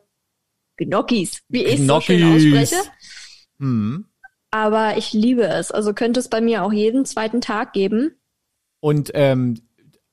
Gnocchis, 0.76 1.42
wie 1.48 1.64
ich 1.64 1.86
so 1.86 2.00
schön 2.00 2.24
ausspreche. 2.24 2.76
Hm. 3.58 4.06
Aber 4.50 4.96
ich 4.96 5.12
liebe 5.12 5.44
es. 5.44 5.70
Also 5.70 5.94
könnte 5.94 6.20
es 6.20 6.28
bei 6.28 6.40
mir 6.40 6.64
auch 6.64 6.72
jeden 6.72 7.04
zweiten 7.04 7.40
Tag 7.40 7.72
geben. 7.72 8.16
Und 8.80 9.10
ähm, 9.14 9.60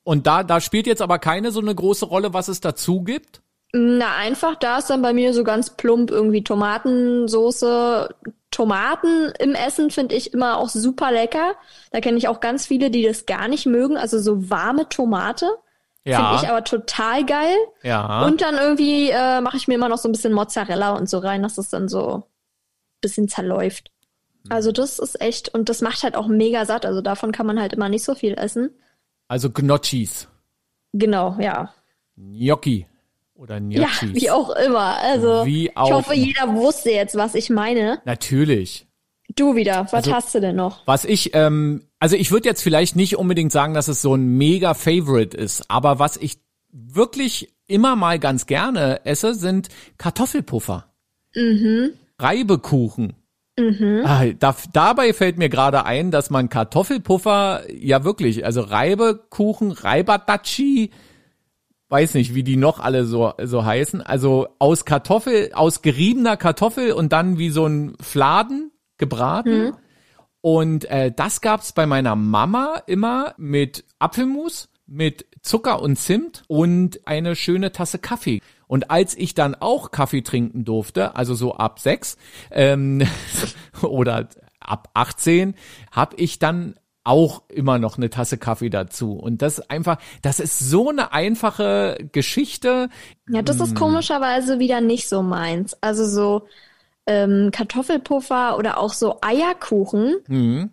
und 0.04 0.28
da 0.28 0.44
da 0.44 0.62
spielt 0.62 0.88
jetzt 0.88 1.02
aber 1.02 1.20
keine 1.20 1.52
so 1.52 1.60
eine 1.60 1.74
große 1.74 2.06
Rolle, 2.06 2.34
was 2.34 2.48
es 2.48 2.62
dazu 2.62 3.04
gibt. 3.04 3.42
Na, 3.74 4.16
einfach 4.16 4.56
da 4.56 4.78
ist 4.78 4.90
dann 4.90 5.02
bei 5.02 5.14
mir 5.14 5.34
so 5.34 5.44
ganz 5.44 5.72
plump 5.72 6.10
irgendwie 6.10 6.44
Tomatensoße, 6.44 8.16
Tomaten 8.50 9.32
im 9.40 9.56
Essen 9.56 9.92
finde 9.92 10.16
ich 10.16 10.34
immer 10.34 10.58
auch 10.58 10.70
super 10.70 11.12
lecker. 11.12 11.56
Da 11.92 12.00
kenne 12.00 12.18
ich 12.18 12.28
auch 12.28 12.40
ganz 12.40 12.66
viele, 12.66 12.90
die 12.90 13.04
das 13.04 13.26
gar 13.26 13.48
nicht 13.48 13.66
mögen. 13.66 13.98
Also 13.98 14.20
so 14.20 14.50
warme 14.50 14.88
Tomate. 14.90 15.48
Ja. 16.06 16.30
Finde 16.30 16.44
ich 16.44 16.50
aber 16.50 16.64
total 16.64 17.26
geil. 17.26 17.56
Ja. 17.84 18.26
Und 18.26 18.42
dann 18.42 18.56
irgendwie 18.56 19.10
äh, 19.10 19.42
mache 19.42 19.58
ich 19.58 19.68
mir 19.68 19.76
immer 19.76 19.90
noch 19.90 19.98
so 19.98 20.08
ein 20.08 20.14
bisschen 20.14 20.34
Mozzarella 20.34 20.94
und 20.94 21.10
so 21.10 21.18
rein, 21.18 21.44
dass 21.44 21.58
es 21.58 21.70
dann 21.70 21.90
so 21.90 22.16
ein 22.16 22.24
bisschen 23.02 23.28
zerläuft. 23.28 23.92
Also 24.50 24.72
das 24.72 25.00
ist 25.00 25.20
echt, 25.20 25.54
und 25.54 25.68
das 25.68 25.82
macht 25.82 26.04
halt 26.04 26.16
auch 26.16 26.28
mega 26.28 26.66
satt. 26.66 26.86
Also 26.86 27.02
davon 27.02 27.34
kann 27.34 27.46
man 27.46 27.60
halt 27.60 27.74
immer 27.74 27.90
nicht 27.90 28.06
so 28.06 28.16
viel 28.16 28.36
essen. 28.36 28.70
Also 29.28 29.50
Gnocchis. 29.50 30.30
Genau, 30.94 31.36
ja. 31.40 31.74
Gnocchi. 32.16 32.88
Oder 33.38 33.60
Gnocchis. 33.60 34.02
Ja, 34.02 34.16
wie 34.16 34.32
auch 34.32 34.50
immer. 34.50 34.98
Also, 34.98 35.46
wie 35.46 35.76
auch 35.76 35.88
ich 35.88 35.94
hoffe, 35.94 36.14
jeder 36.16 36.56
wusste 36.56 36.90
jetzt, 36.90 37.16
was 37.16 37.36
ich 37.36 37.52
meine. 37.52 38.02
Natürlich. 38.04 38.88
Du 39.36 39.56
wieder, 39.56 39.84
was 39.92 39.94
also, 39.94 40.14
hast 40.14 40.34
du 40.34 40.42
denn 40.42 40.56
noch? 40.56 40.88
Was 40.88 41.06
ich, 41.06 41.36
ähm, 41.36 41.84
also 42.00 42.16
ich 42.16 42.32
würde 42.32 42.50
jetzt 42.50 42.64
vielleicht 42.64 42.96
nicht 42.96 43.18
unbedingt 43.18 43.52
sagen, 43.52 43.74
dass 43.74 43.90
es 43.90 44.02
so 44.02 44.16
ein 44.16 44.38
mega 44.38 44.74
Favorite 44.74 45.38
ist, 45.38 45.70
aber 45.70 46.00
was 46.00 46.18
ich 46.18 46.40
wirklich 46.72 47.54
immer 47.68 47.96
mal 47.96 48.18
ganz 48.18 48.48
gerne 48.48 49.06
esse, 49.06 49.36
sind 49.36 49.68
Kartoffelpuffer. 49.98 50.86
Mhm. 51.36 51.92
Reibekuchen. 52.18 53.14
Mhm. 53.60 54.02
Ah, 54.06 54.26
da, 54.40 54.56
dabei 54.74 55.14
fällt 55.14 55.38
mir 55.38 55.50
gerade 55.50 55.86
ein, 55.86 56.10
dass 56.10 56.30
man 56.30 56.50
Kartoffelpuffer 56.50 57.64
ja 57.72 58.04
wirklich, 58.04 58.46
also 58.46 58.62
Reibekuchen, 58.62 59.72
Reibadachi, 59.72 60.92
weiß 61.90 62.16
nicht, 62.16 62.36
wie 62.36 62.44
die 62.44 62.58
noch 62.58 62.80
alle 62.80 63.06
so, 63.06 63.34
so 63.42 63.66
heißen. 63.66 64.02
Also 64.02 64.48
aus 64.60 64.86
Kartoffel, 64.86 65.52
aus 65.54 65.82
geriebener 65.82 66.38
Kartoffel 66.38 66.92
und 66.92 67.14
dann 67.14 67.38
wie 67.38 67.50
so 67.50 67.66
ein 67.66 67.96
Fladen 68.02 68.72
gebraten. 68.98 69.68
Hm. 69.68 69.74
Und 70.42 70.86
äh, 70.86 71.12
das 71.16 71.42
gab's 71.42 71.72
bei 71.72 71.86
meiner 71.86 72.16
Mama 72.16 72.82
immer 72.88 73.34
mit 73.38 73.86
Apfelmus, 74.00 74.70
mit 74.86 75.26
Zucker 75.42 75.82
und 75.82 75.98
Zimt 75.98 76.44
und 76.48 77.06
eine 77.08 77.36
schöne 77.36 77.72
Tasse 77.72 78.00
Kaffee. 78.00 78.42
Und 78.68 78.92
als 78.92 79.16
ich 79.16 79.34
dann 79.34 79.56
auch 79.56 79.92
Kaffee 79.92 80.22
trinken 80.22 80.66
durfte, 80.66 81.16
also 81.16 81.36
so 81.36 81.56
ab 81.56 81.80
sechs 81.80 82.18
ähm, 82.52 83.06
oder 83.82 84.30
ab 84.60 84.90
18, 84.94 85.56
habe 85.92 86.16
ich 86.18 86.40
dann 86.40 86.76
auch 87.08 87.44
immer 87.50 87.80
noch 87.80 87.98
eine 87.98 88.10
Tasse 88.10 88.38
Kaffee 88.38 88.70
dazu. 88.70 89.14
Und 89.14 89.42
das 89.42 89.70
einfach, 89.70 89.98
das 90.22 90.40
ist 90.40 90.60
so 90.60 90.90
eine 90.90 91.14
einfache 91.14 91.98
Geschichte. 92.12 92.90
Ja, 93.30 93.42
das 93.42 93.60
ist 93.60 93.76
komischerweise 93.76 94.60
wieder 94.60 94.82
nicht 94.82 95.08
so 95.10 95.24
meins. 95.24 95.78
Also 95.82 96.06
so 96.06 96.48
ähm, 97.08 97.52
Kartoffelpuffer 97.52 98.58
oder 98.58 98.78
auch 98.78 98.94
so 98.94 99.20
Eierkuchen. 99.22 100.18
Mhm. 100.28 100.72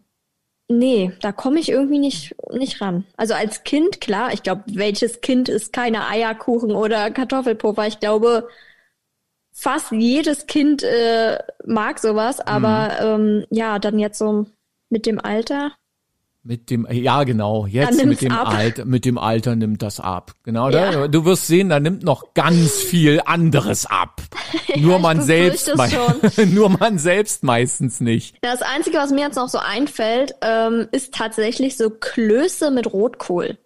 Nee, 0.69 1.13
da 1.21 1.31
komme 1.31 1.61
ich 1.61 1.69
irgendwie 1.69 1.99
nicht, 1.99 2.35
nicht 2.53 2.81
ran. 2.81 3.05
Also 3.17 3.35
als 3.35 3.65
Kind, 3.65 4.01
klar, 4.01 4.33
ich 4.33 4.43
glaube, 4.43 4.63
welches 4.67 5.21
Kind 5.21 5.49
ist 5.49 5.73
keine 5.73 6.09
Eierkuchen 6.09 6.73
oder 6.73 7.11
Kartoffelpuffer? 7.11 7.87
Ich 7.87 8.01
glaube, 8.01 8.49
fast 9.53 9.93
jedes 9.93 10.47
Kind 10.47 10.83
äh, 10.83 11.39
mag 11.67 11.99
sowas, 11.99 12.41
aber 12.41 12.99
ähm, 13.01 13.47
ja, 13.51 13.79
dann 13.79 13.99
jetzt 13.99 14.19
so 14.19 14.47
mit 14.89 15.07
dem 15.07 15.21
Alter. 15.21 15.73
Mit 16.47 16.69
dem, 16.69 16.87
ja 16.91 17.25
genau, 17.25 17.65
jetzt 17.65 18.05
mit 18.05 18.21
dem 18.21 18.33
ab. 18.33 18.49
Alter, 18.49 18.85
mit 18.85 19.07
dem 19.07 19.17
Alter 19.17 19.57
nimmt 19.57 19.81
das 19.81 19.99
ab. 19.99 20.33
Genau, 20.43 20.69
Ja. 20.69 20.91
da, 20.93 21.09
du 21.09 21.25
wirst 21.25 21.47
sehen, 21.47 21.71
da 21.71 21.81
nimmt 21.81 22.03
noch 22.03 22.35
ganz 22.35 22.75
viel 22.83 23.23
anderes 23.25 23.87
ab. 23.87 24.21
Nur 24.77 24.97
ich 24.97 25.03
man 25.03 25.23
selbst, 25.23 25.73
nur 26.53 26.69
man 26.69 26.99
selbst 26.99 27.45
meistens 27.45 28.01
nicht. 28.01 28.37
Das 28.43 28.61
Einzige, 28.61 28.99
was 28.99 29.11
mir 29.11 29.21
jetzt 29.23 29.37
noch 29.37 29.49
so 29.49 29.57
einfällt, 29.59 30.35
ähm, 30.43 30.87
ist 30.93 31.15
tatsächlich 31.15 31.77
so 31.79 31.89
Klöße 31.89 32.71
mit 32.71 32.93
Rotkohl. 32.93 33.57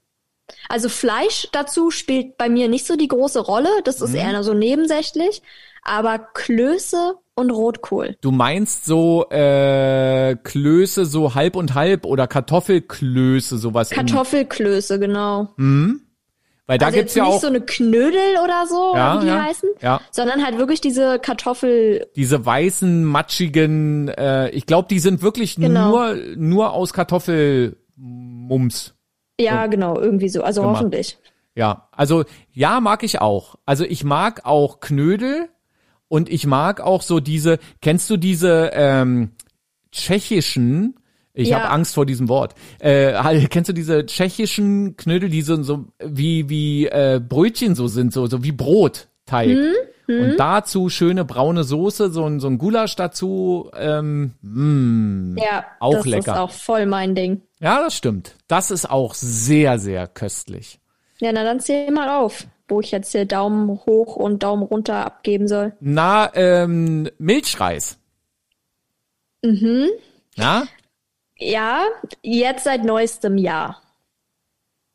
Also 0.69 0.89
Fleisch 0.89 1.49
dazu 1.53 1.91
spielt 1.91 2.37
bei 2.39 2.49
mir 2.49 2.69
nicht 2.69 2.87
so 2.87 2.95
die 2.97 3.09
große 3.09 3.41
Rolle, 3.41 3.71
das 3.85 3.99
Mhm. 3.99 4.07
ist 4.07 4.15
eher 4.15 4.43
so 4.45 4.55
nebensächlich, 4.55 5.43
aber 5.83 6.19
Klöße 6.19 7.15
und 7.39 7.51
Rotkohl. 7.51 8.17
Du 8.21 8.31
meinst 8.31 8.85
so 8.85 9.29
äh, 9.31 10.37
Klöße 10.43 11.07
so 11.07 11.35
halb 11.35 11.57
und 11.57 11.75
halb 11.75 12.05
oder 12.05 12.27
Kartoffelklöße 12.27 13.59
sowas. 13.59 13.91
Kartoffelklöße, 13.91 14.99
genau. 14.99 15.49
weil 16.67 16.79
da 16.79 16.87
also 16.87 16.99
gibt's 16.99 17.15
jetzt 17.15 17.17
ja 17.17 17.25
nicht 17.25 17.35
auch 17.35 17.41
so 17.41 17.47
eine 17.47 17.61
Knödel 17.63 18.21
oder 18.45 18.67
so, 18.69 18.93
Ja, 18.95 19.13
oder 19.13 19.21
wie 19.21 19.25
die 19.25 19.31
ja, 19.33 19.43
heißen, 19.45 19.69
ja. 19.81 20.01
sondern 20.11 20.45
halt 20.45 20.59
wirklich 20.59 20.81
diese 20.83 21.19
Kartoffel, 21.19 22.07
diese 22.17 22.45
weißen 22.45 23.05
matschigen. 23.05 24.09
Äh, 24.09 24.51
ich 24.51 24.67
glaube, 24.67 24.89
die 24.91 24.99
sind 24.99 25.23
wirklich 25.23 25.57
Genau. 25.57 25.91
nur 25.91 26.15
nur 26.37 26.73
aus 26.73 26.93
Kartoffelmums. 26.93 28.95
ja 29.41 29.67
genau, 29.67 29.99
irgendwie 29.99 30.29
so, 30.29 30.43
also 30.43 30.63
Gemacht. 30.63 30.77
hoffentlich. 30.77 31.19
Ja, 31.55 31.89
also 31.93 32.25
ja, 32.53 32.81
mag 32.81 33.03
ich 33.03 33.21
auch. 33.21 33.57
Also 33.67 33.85
ich 33.85 34.05
mag 34.05 34.43
auch 34.45 34.81
Knödel 34.81 35.49
und 36.09 36.29
ich 36.31 36.47
mag 36.47 36.81
auch 36.81 37.03
so 37.03 37.21
diese, 37.21 37.59
kennst 37.81 38.09
du 38.11 38.17
diese 38.17 38.71
ähm, 38.75 39.31
tschechischen, 39.93 40.95
ich 41.35 41.49
Ja. 41.51 41.61
habe 41.61 41.71
Angst 41.71 41.95
vor 41.95 42.07
diesem 42.07 42.29
Wort, 42.29 42.55
äh, 42.81 43.15
halt, 43.15 43.51
kennst 43.51 43.69
du 43.69 43.73
diese 43.75 44.05
tschechischen 44.07 44.97
Knödel, 44.97 45.29
die 45.29 45.43
so, 45.43 45.63
so 45.63 45.87
wie, 46.05 46.49
wie 46.49 46.87
äh, 46.87 47.21
Brötchen 47.27 47.75
so 47.75 47.89
sind, 47.89 48.13
so, 48.13 48.27
so 48.27 48.43
wie 48.43 48.53
Brotteig. 48.53 49.49
Hm, 49.57 49.75
Und 50.09 50.37
dazu 50.39 50.89
schöne 50.89 51.27
braune 51.27 51.65
Soße, 51.65 52.11
so 52.11 52.25
ein, 52.25 52.41
so 52.41 52.47
ein 52.49 52.57
Gulasch 52.57 52.97
dazu. 52.97 53.71
Ähm, 53.77 54.33
mh. 54.41 55.43
Ja, 55.43 55.67
Auch 55.81 55.97
das 55.97 56.07
lecker. 56.07 56.33
ist 56.33 56.39
auch 56.39 56.51
voll 56.51 56.87
mein 56.87 57.15
Ding. 57.15 57.43
Ja, 57.61 57.83
das 57.83 57.95
stimmt. 57.95 58.35
Das 58.47 58.71
ist 58.71 58.89
auch 58.89 59.13
sehr, 59.13 59.79
sehr 59.79 60.07
köstlich. 60.07 60.81
Ja, 61.21 61.31
na 61.33 61.45
dann 61.45 61.61
zähl 61.61 61.91
mal 61.91 62.09
auf, 62.09 62.47
wo 62.69 62.81
ich 62.81 62.91
jetzt 62.91 63.13
hier 63.13 63.25
Daumen 63.25 63.69
hoch 63.87 64.17
und 64.17 64.43
Daumen 64.43 64.63
runter 64.63 65.05
abgeben 65.07 65.49
soll. 65.49 65.73
Na, 65.81 66.31
ähm, 66.35 67.09
Milchreis. 67.19 67.99
Mhm. 69.43 69.89
Na, 70.37 70.67
Ja, 71.37 71.83
jetzt 72.23 72.65
seit 72.65 72.85
neuestem 72.85 73.39
Jahr. 73.39 73.81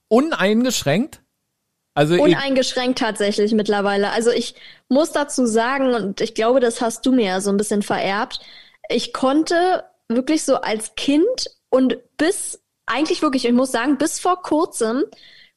uneingeschränkt? 0.10 1.22
Also 1.96 2.16
Uneingeschränkt 2.22 2.98
tatsächlich 3.00 3.54
mittlerweile. 3.54 4.10
Also 4.12 4.32
ich 4.32 4.56
muss 4.90 5.12
dazu 5.12 5.46
sagen, 5.46 5.94
und 5.94 6.22
ich 6.22 6.34
glaube, 6.34 6.60
das 6.60 6.82
hast 6.82 7.06
du 7.06 7.12
mir 7.12 7.26
ja 7.26 7.42
so 7.42 7.52
ein 7.52 7.58
bisschen 7.58 7.84
vererbt, 7.84 8.40
ich 8.90 9.14
konnte 9.14 9.84
wirklich 10.10 10.44
so 10.44 10.56
als 10.58 10.96
Kind 10.96 11.50
und 11.70 11.98
bis, 12.18 12.62
eigentlich 12.88 13.22
wirklich, 13.22 13.46
ich 13.46 13.54
muss 13.54 13.72
sagen, 13.72 13.98
bis 13.98 14.20
vor 14.20 14.42
kurzem 14.42 15.04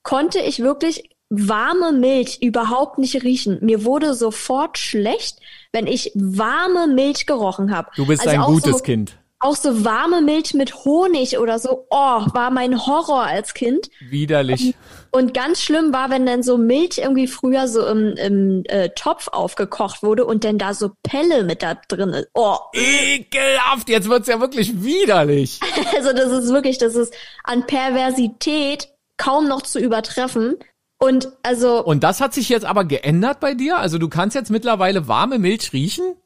konnte 0.03 0.39
ich 0.39 0.61
wirklich 0.61 1.16
warme 1.29 1.93
Milch 1.93 2.39
überhaupt 2.41 2.99
nicht 2.99 3.23
riechen. 3.23 3.59
Mir 3.61 3.85
wurde 3.85 4.15
sofort 4.15 4.79
schlecht, 4.79 5.39
wenn 5.73 5.87
ich 5.87 6.13
warme 6.15 6.87
Milch 6.87 7.27
gerochen 7.27 7.75
habe. 7.75 7.91
du 7.97 8.07
bist 8.07 8.27
Also 8.27 8.41
ein 8.41 8.47
gutes 8.47 8.79
so, 8.79 8.83
Kind. 8.83 9.19
Auch 9.39 9.57
so 9.57 9.85
warme 9.85 10.23
Milch 10.23 10.55
mit 10.55 10.75
Honig 10.87 11.39
oder 11.39 11.59
so, 11.59 11.87
oh, 11.91 12.25
war 12.33 12.51
mein 12.51 12.87
Horror 12.87 13.25
als 13.25 13.53
Kind. 13.53 13.91
Widerlich. 14.01 14.75
Und 15.11 15.35
ganz 15.35 15.61
schlimm 15.61 15.93
war, 15.93 16.09
wenn 16.09 16.25
dann 16.25 16.43
so 16.43 16.57
Milch 16.57 16.99
irgendwie 16.99 17.27
früher 17.27 17.69
so 17.69 17.87
im, 17.87 18.17
im 18.17 18.63
äh, 18.67 18.89
Topf 18.91 19.29
aufgekocht 19.29 20.03
wurde 20.03 20.25
und 20.25 20.45
dann 20.45 20.57
da 20.57 20.73
so 20.73 20.93
Pelle 21.03 21.45
mit 21.45 21.63
da 21.63 21.75
drin 21.75 22.11
ist. 22.11 22.29
Oh, 22.33 22.57
Ekelhaft, 22.73 23.91
jetzt 23.91 24.09
wird's 24.09 24.29
ja 24.29 24.41
wirklich 24.41 24.83
widerlich. 24.83 25.61
also 25.97 26.15
das 26.15 26.33
ist 26.33 26.51
wirklich, 26.53 26.79
das 26.79 26.95
ist 26.95 27.13
an 27.45 27.67
Perversität 27.67 28.89
kaum 29.19 29.49
noch 29.49 29.63
zu 29.63 29.79
übertreffen. 29.79 30.57
Und 30.99 31.29
also, 31.43 31.85
Und 31.85 32.03
das 32.03 32.21
hat 32.21 32.33
sich 32.33 32.49
jetzt 32.49 32.65
aber 32.65 32.85
geändert 32.85 33.41
bei 33.41 33.55
dir? 33.55 33.79
Also 33.79 33.99
du 33.99 34.09
kannst 34.09 34.35
jetzt 34.35 34.51
mittlerweile 34.51 35.09
warme 35.09 35.39
Milch 35.39 35.73
riechen? 35.73 36.17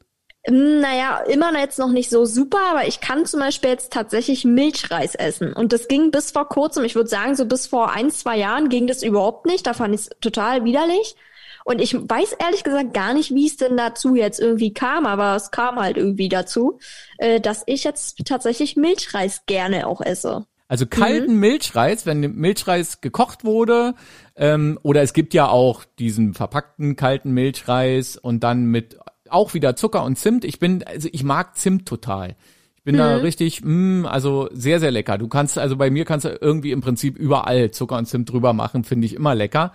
naja, 0.49 1.19
immer 1.27 1.57
jetzt 1.59 1.77
noch 1.77 1.91
nicht 1.91 2.09
so 2.09 2.25
super, 2.25 2.59
aber 2.71 2.87
ich 2.87 2.99
kann 2.99 3.25
zum 3.25 3.39
Beispiel 3.39 3.69
jetzt 3.69 3.93
tatsächlich 3.93 4.43
Milchreis 4.43 5.13
essen. 5.13 5.53
Und 5.53 5.71
das 5.71 5.87
ging 5.87 6.09
bis 6.09 6.31
vor 6.31 6.49
kurzem, 6.49 6.83
ich 6.83 6.95
würde 6.95 7.09
sagen, 7.09 7.35
so 7.35 7.45
bis 7.45 7.67
vor 7.67 7.91
ein, 7.91 8.09
zwei 8.09 8.37
Jahren 8.37 8.69
ging 8.69 8.87
das 8.87 9.03
überhaupt 9.03 9.45
nicht. 9.45 9.67
Da 9.67 9.73
fand 9.73 9.93
ich 9.93 10.01
es 10.01 10.09
total 10.19 10.65
widerlich. 10.65 11.15
Und 11.63 11.79
ich 11.79 11.93
weiß 11.93 12.33
ehrlich 12.39 12.63
gesagt 12.63 12.91
gar 12.95 13.13
nicht, 13.13 13.35
wie 13.35 13.45
es 13.45 13.57
denn 13.57 13.77
dazu 13.77 14.15
jetzt 14.15 14.39
irgendwie 14.39 14.73
kam, 14.73 15.05
aber 15.05 15.35
es 15.35 15.51
kam 15.51 15.75
halt 15.79 15.95
irgendwie 15.95 16.27
dazu, 16.27 16.79
äh, 17.19 17.39
dass 17.39 17.61
ich 17.67 17.83
jetzt 17.83 18.17
tatsächlich 18.25 18.75
Milchreis 18.75 19.45
gerne 19.45 19.85
auch 19.85 20.01
esse. 20.01 20.47
Also 20.71 20.85
kalten 20.85 21.35
Milchreis, 21.35 22.05
wenn 22.05 22.21
Milchreis 22.21 23.01
gekocht 23.01 23.43
wurde, 23.43 23.93
ähm, 24.37 24.79
oder 24.83 25.01
es 25.01 25.11
gibt 25.11 25.33
ja 25.33 25.49
auch 25.49 25.83
diesen 25.99 26.33
verpackten 26.33 26.95
kalten 26.95 27.31
Milchreis 27.31 28.15
und 28.15 28.41
dann 28.45 28.67
mit 28.67 28.97
auch 29.29 29.53
wieder 29.53 29.75
Zucker 29.75 30.05
und 30.05 30.17
Zimt. 30.17 30.45
Ich 30.45 30.59
bin, 30.59 30.81
also 30.83 31.09
ich 31.11 31.25
mag 31.25 31.57
Zimt 31.57 31.89
total. 31.89 32.37
Ich 32.77 32.83
bin 32.83 32.95
da 32.95 33.17
richtig, 33.17 33.63
mh, 33.65 34.09
also 34.09 34.47
sehr, 34.53 34.79
sehr 34.79 34.91
lecker. 34.91 35.17
Du 35.17 35.27
kannst, 35.27 35.57
also 35.57 35.75
bei 35.75 35.89
mir 35.89 36.05
kannst 36.05 36.23
du 36.23 36.37
irgendwie 36.39 36.71
im 36.71 36.79
Prinzip 36.79 37.17
überall 37.17 37.71
Zucker 37.71 37.97
und 37.97 38.05
Zimt 38.05 38.31
drüber 38.31 38.53
machen, 38.53 38.85
finde 38.85 39.07
ich 39.07 39.13
immer 39.13 39.35
lecker. 39.35 39.73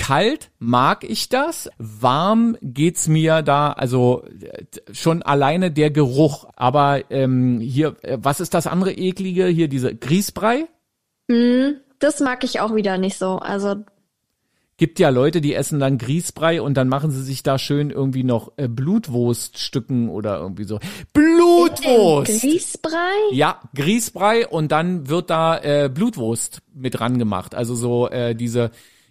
Kalt 0.00 0.50
mag 0.58 1.04
ich 1.04 1.28
das, 1.28 1.70
warm 1.76 2.56
geht's 2.62 3.06
mir 3.06 3.42
da, 3.42 3.72
also 3.72 4.24
äh, 4.40 4.64
schon 4.94 5.22
alleine 5.22 5.70
der 5.70 5.90
Geruch. 5.90 6.46
Aber 6.56 7.10
ähm, 7.10 7.60
hier, 7.60 7.96
äh, 8.00 8.16
was 8.18 8.40
ist 8.40 8.54
das 8.54 8.66
andere 8.66 8.92
eklige? 8.92 9.46
Hier 9.46 9.68
diese 9.68 9.94
Grießbrei. 9.94 10.66
Das 11.98 12.20
mag 12.20 12.44
ich 12.44 12.60
auch 12.60 12.74
wieder 12.74 12.96
nicht 12.96 13.18
so. 13.18 13.40
Also 13.40 13.76
Gibt 14.78 14.98
ja 14.98 15.10
Leute, 15.10 15.42
die 15.42 15.54
essen 15.54 15.78
dann 15.78 15.98
Grießbrei 15.98 16.62
und 16.62 16.78
dann 16.78 16.88
machen 16.88 17.10
sie 17.10 17.22
sich 17.22 17.42
da 17.42 17.58
schön 17.58 17.90
irgendwie 17.90 18.24
noch 18.24 18.52
äh, 18.56 18.68
Blutwurststücken 18.68 20.08
oder 20.08 20.38
irgendwie 20.38 20.64
so. 20.64 20.78
Blutwurst! 21.12 22.40
Grießbrei? 22.40 23.32
Ja, 23.32 23.60
Grießbrei 23.74 24.48
und 24.48 24.72
dann 24.72 25.10
wird 25.10 25.28
da 25.28 25.58
äh, 25.58 25.90
Blutwurst 25.92 26.62
mit 26.72 26.98
dran 26.98 27.18
gemacht. 27.18 27.54
Also 27.54 27.74
so 27.74 28.08
äh, 28.08 28.34
diese 28.34 28.70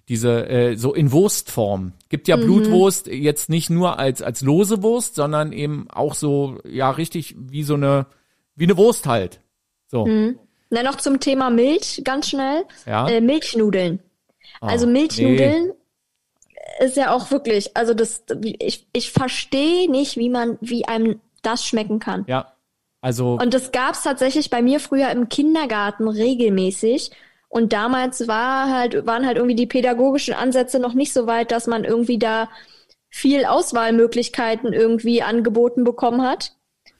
diese 0.09 0.49
äh, 0.49 0.75
so 0.75 0.93
in 0.93 1.11
Wurstform. 1.11 1.93
Gibt 2.09 2.27
ja 2.27 2.35
Blutwurst 2.35 3.07
jetzt 3.07 3.49
nicht 3.49 3.69
nur 3.69 3.99
als 3.99 4.21
als 4.21 4.41
lose 4.41 4.83
Wurst, 4.83 5.15
sondern 5.15 5.53
eben 5.53 5.87
auch 5.89 6.15
so 6.15 6.57
ja 6.67 6.89
richtig 6.89 7.35
wie 7.37 7.63
so 7.63 7.75
eine 7.75 8.07
wie 8.55 8.65
eine 8.65 8.75
Wurst 8.75 9.07
halt. 9.07 9.39
So. 9.87 10.05
Na, 10.69 10.83
noch 10.83 10.97
zum 10.97 11.19
Thema 11.19 11.49
Milch, 11.49 12.01
ganz 12.03 12.29
schnell. 12.29 12.63
Ja. 12.85 13.07
Äh, 13.07 13.21
Milchnudeln. 13.21 13.99
Also 14.61 14.85
Ah, 14.85 14.89
Milchnudeln 14.89 15.71
ist 16.79 16.97
ja 16.97 17.13
auch 17.13 17.31
wirklich, 17.31 17.75
also 17.75 17.93
das, 17.93 18.23
ich, 18.41 18.87
ich 18.93 19.11
verstehe 19.11 19.89
nicht, 19.89 20.17
wie 20.17 20.29
man, 20.29 20.57
wie 20.61 20.85
einem 20.85 21.19
das 21.41 21.65
schmecken 21.65 21.99
kann. 21.99 22.25
Ja. 22.27 22.53
Also 23.01 23.37
Und 23.41 23.53
das 23.53 23.71
gab's 23.71 24.03
tatsächlich 24.03 24.49
bei 24.49 24.61
mir 24.61 24.79
früher 24.79 25.09
im 25.09 25.29
Kindergarten 25.29 26.07
regelmäßig. 26.07 27.11
Und 27.49 27.73
damals 27.73 28.27
war 28.27 28.69
halt, 28.69 29.05
waren 29.07 29.25
halt 29.25 29.37
irgendwie 29.37 29.55
die 29.55 29.65
pädagogischen 29.65 30.35
Ansätze 30.35 30.79
noch 30.79 30.93
nicht 30.93 31.11
so 31.11 31.25
weit, 31.25 31.51
dass 31.51 31.67
man 31.67 31.83
irgendwie 31.83 32.19
da 32.19 32.47
viel 33.09 33.45
Auswahlmöglichkeiten 33.45 34.71
irgendwie 34.71 35.23
angeboten 35.23 35.83
bekommen 35.83 36.21
hat. 36.21 36.53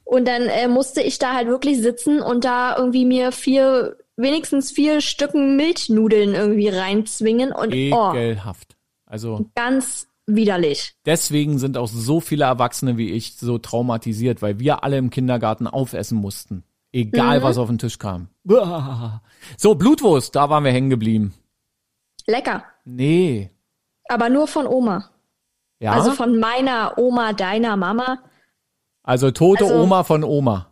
Und 0.04 0.28
dann 0.28 0.44
äh, 0.44 0.68
musste 0.68 1.02
ich 1.02 1.20
da 1.20 1.36
halt 1.36 1.48
wirklich 1.48 1.78
sitzen 1.78 2.20
und 2.20 2.44
da 2.44 2.76
irgendwie 2.76 3.06
mir 3.06 3.32
vier, 3.32 3.96
wenigstens 4.18 4.72
vier 4.72 5.02
Stücken 5.02 5.56
Milchnudeln 5.56 6.34
irgendwie 6.34 6.70
reinzwingen 6.70 7.52
und 7.52 7.72
oh, 7.72 8.14
ekelhaft. 8.14 8.76
Also 9.06 9.46
ganz 9.54 10.08
widerlich. 10.26 10.94
Deswegen 11.06 11.60
sind 11.60 11.78
auch 11.78 11.88
so 11.88 12.20
viele 12.22 12.46
Erwachsene 12.46 12.98
wie 12.98 13.12
ich 13.12 13.38
so 13.38 13.60
traumatisiert, 13.60 14.42
weil 14.42 14.60
wir 14.60 14.84
alle 14.84 14.98
im 14.98 15.12
Kindergarten 15.12 15.68
aufessen 15.68 16.18
mussten. 16.18 16.64
Egal, 16.92 17.44
was 17.44 17.58
auf 17.58 17.68
den 17.68 17.78
Tisch 17.78 18.00
kam. 18.00 18.30
So, 19.58 19.76
Blutwurst, 19.76 20.36
da 20.36 20.50
waren 20.50 20.64
wir 20.64 20.72
hängen 20.72 20.90
geblieben. 20.90 21.34
Lecker. 22.28 22.64
Nee. 22.86 23.52
Aber 24.10 24.30
nur 24.30 24.48
von 24.48 24.68
Oma. 24.68 25.10
Ja? 25.80 25.92
Also 25.94 26.10
Also, 26.12 26.24
von 26.24 26.40
meiner 26.40 26.98
Oma, 26.98 27.34
deiner 27.34 27.78
Mama. 27.78 28.20
tote 29.34 29.64
also- 29.66 29.76
Oma 29.82 30.04
von 30.04 30.24
Oma. 30.24 30.66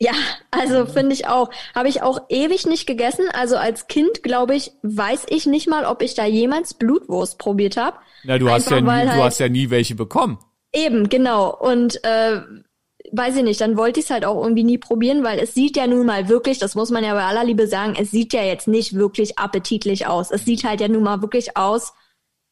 Ja, 0.00 0.12
also 0.52 0.86
finde 0.86 1.12
ich 1.12 1.26
auch. 1.26 1.50
Habe 1.74 1.88
ich 1.88 2.02
auch 2.02 2.20
ewig 2.28 2.66
nicht 2.66 2.86
gegessen. 2.86 3.26
Also 3.32 3.56
als 3.56 3.88
Kind, 3.88 4.22
glaube 4.22 4.54
ich, 4.54 4.70
weiß 4.82 5.26
ich 5.28 5.46
nicht 5.46 5.68
mal, 5.68 5.84
ob 5.84 6.02
ich 6.02 6.14
da 6.14 6.24
jemals 6.24 6.74
Blutwurst 6.74 7.36
probiert 7.38 7.76
habe. 7.76 7.96
Na, 8.22 8.38
du 8.38 8.48
hast 8.48 8.70
ja 8.70 8.80
nie, 8.80 8.86
du 8.86 8.92
halt- 8.92 9.22
hast 9.22 9.40
ja 9.40 9.48
nie 9.48 9.70
welche 9.70 9.96
bekommen. 9.96 10.38
Eben, 10.72 11.08
genau. 11.08 11.52
Und 11.52 12.02
äh, 12.04 12.40
weiß 13.12 13.36
ich 13.36 13.42
nicht, 13.42 13.60
dann 13.60 13.76
wollte 13.76 14.00
ich 14.00 14.06
es 14.06 14.10
halt 14.10 14.24
auch 14.24 14.42
irgendwie 14.42 14.64
nie 14.64 14.78
probieren, 14.78 15.24
weil 15.24 15.38
es 15.38 15.54
sieht 15.54 15.76
ja 15.76 15.86
nun 15.86 16.06
mal 16.06 16.28
wirklich, 16.28 16.58
das 16.58 16.74
muss 16.74 16.90
man 16.90 17.04
ja 17.04 17.14
bei 17.14 17.24
aller 17.24 17.44
Liebe 17.44 17.66
sagen, 17.66 17.94
es 17.98 18.10
sieht 18.10 18.32
ja 18.32 18.42
jetzt 18.42 18.68
nicht 18.68 18.94
wirklich 18.94 19.38
appetitlich 19.38 20.06
aus. 20.06 20.30
Es 20.30 20.44
sieht 20.44 20.64
halt 20.64 20.80
ja 20.80 20.88
nun 20.88 21.02
mal 21.02 21.22
wirklich 21.22 21.56
aus, 21.56 21.92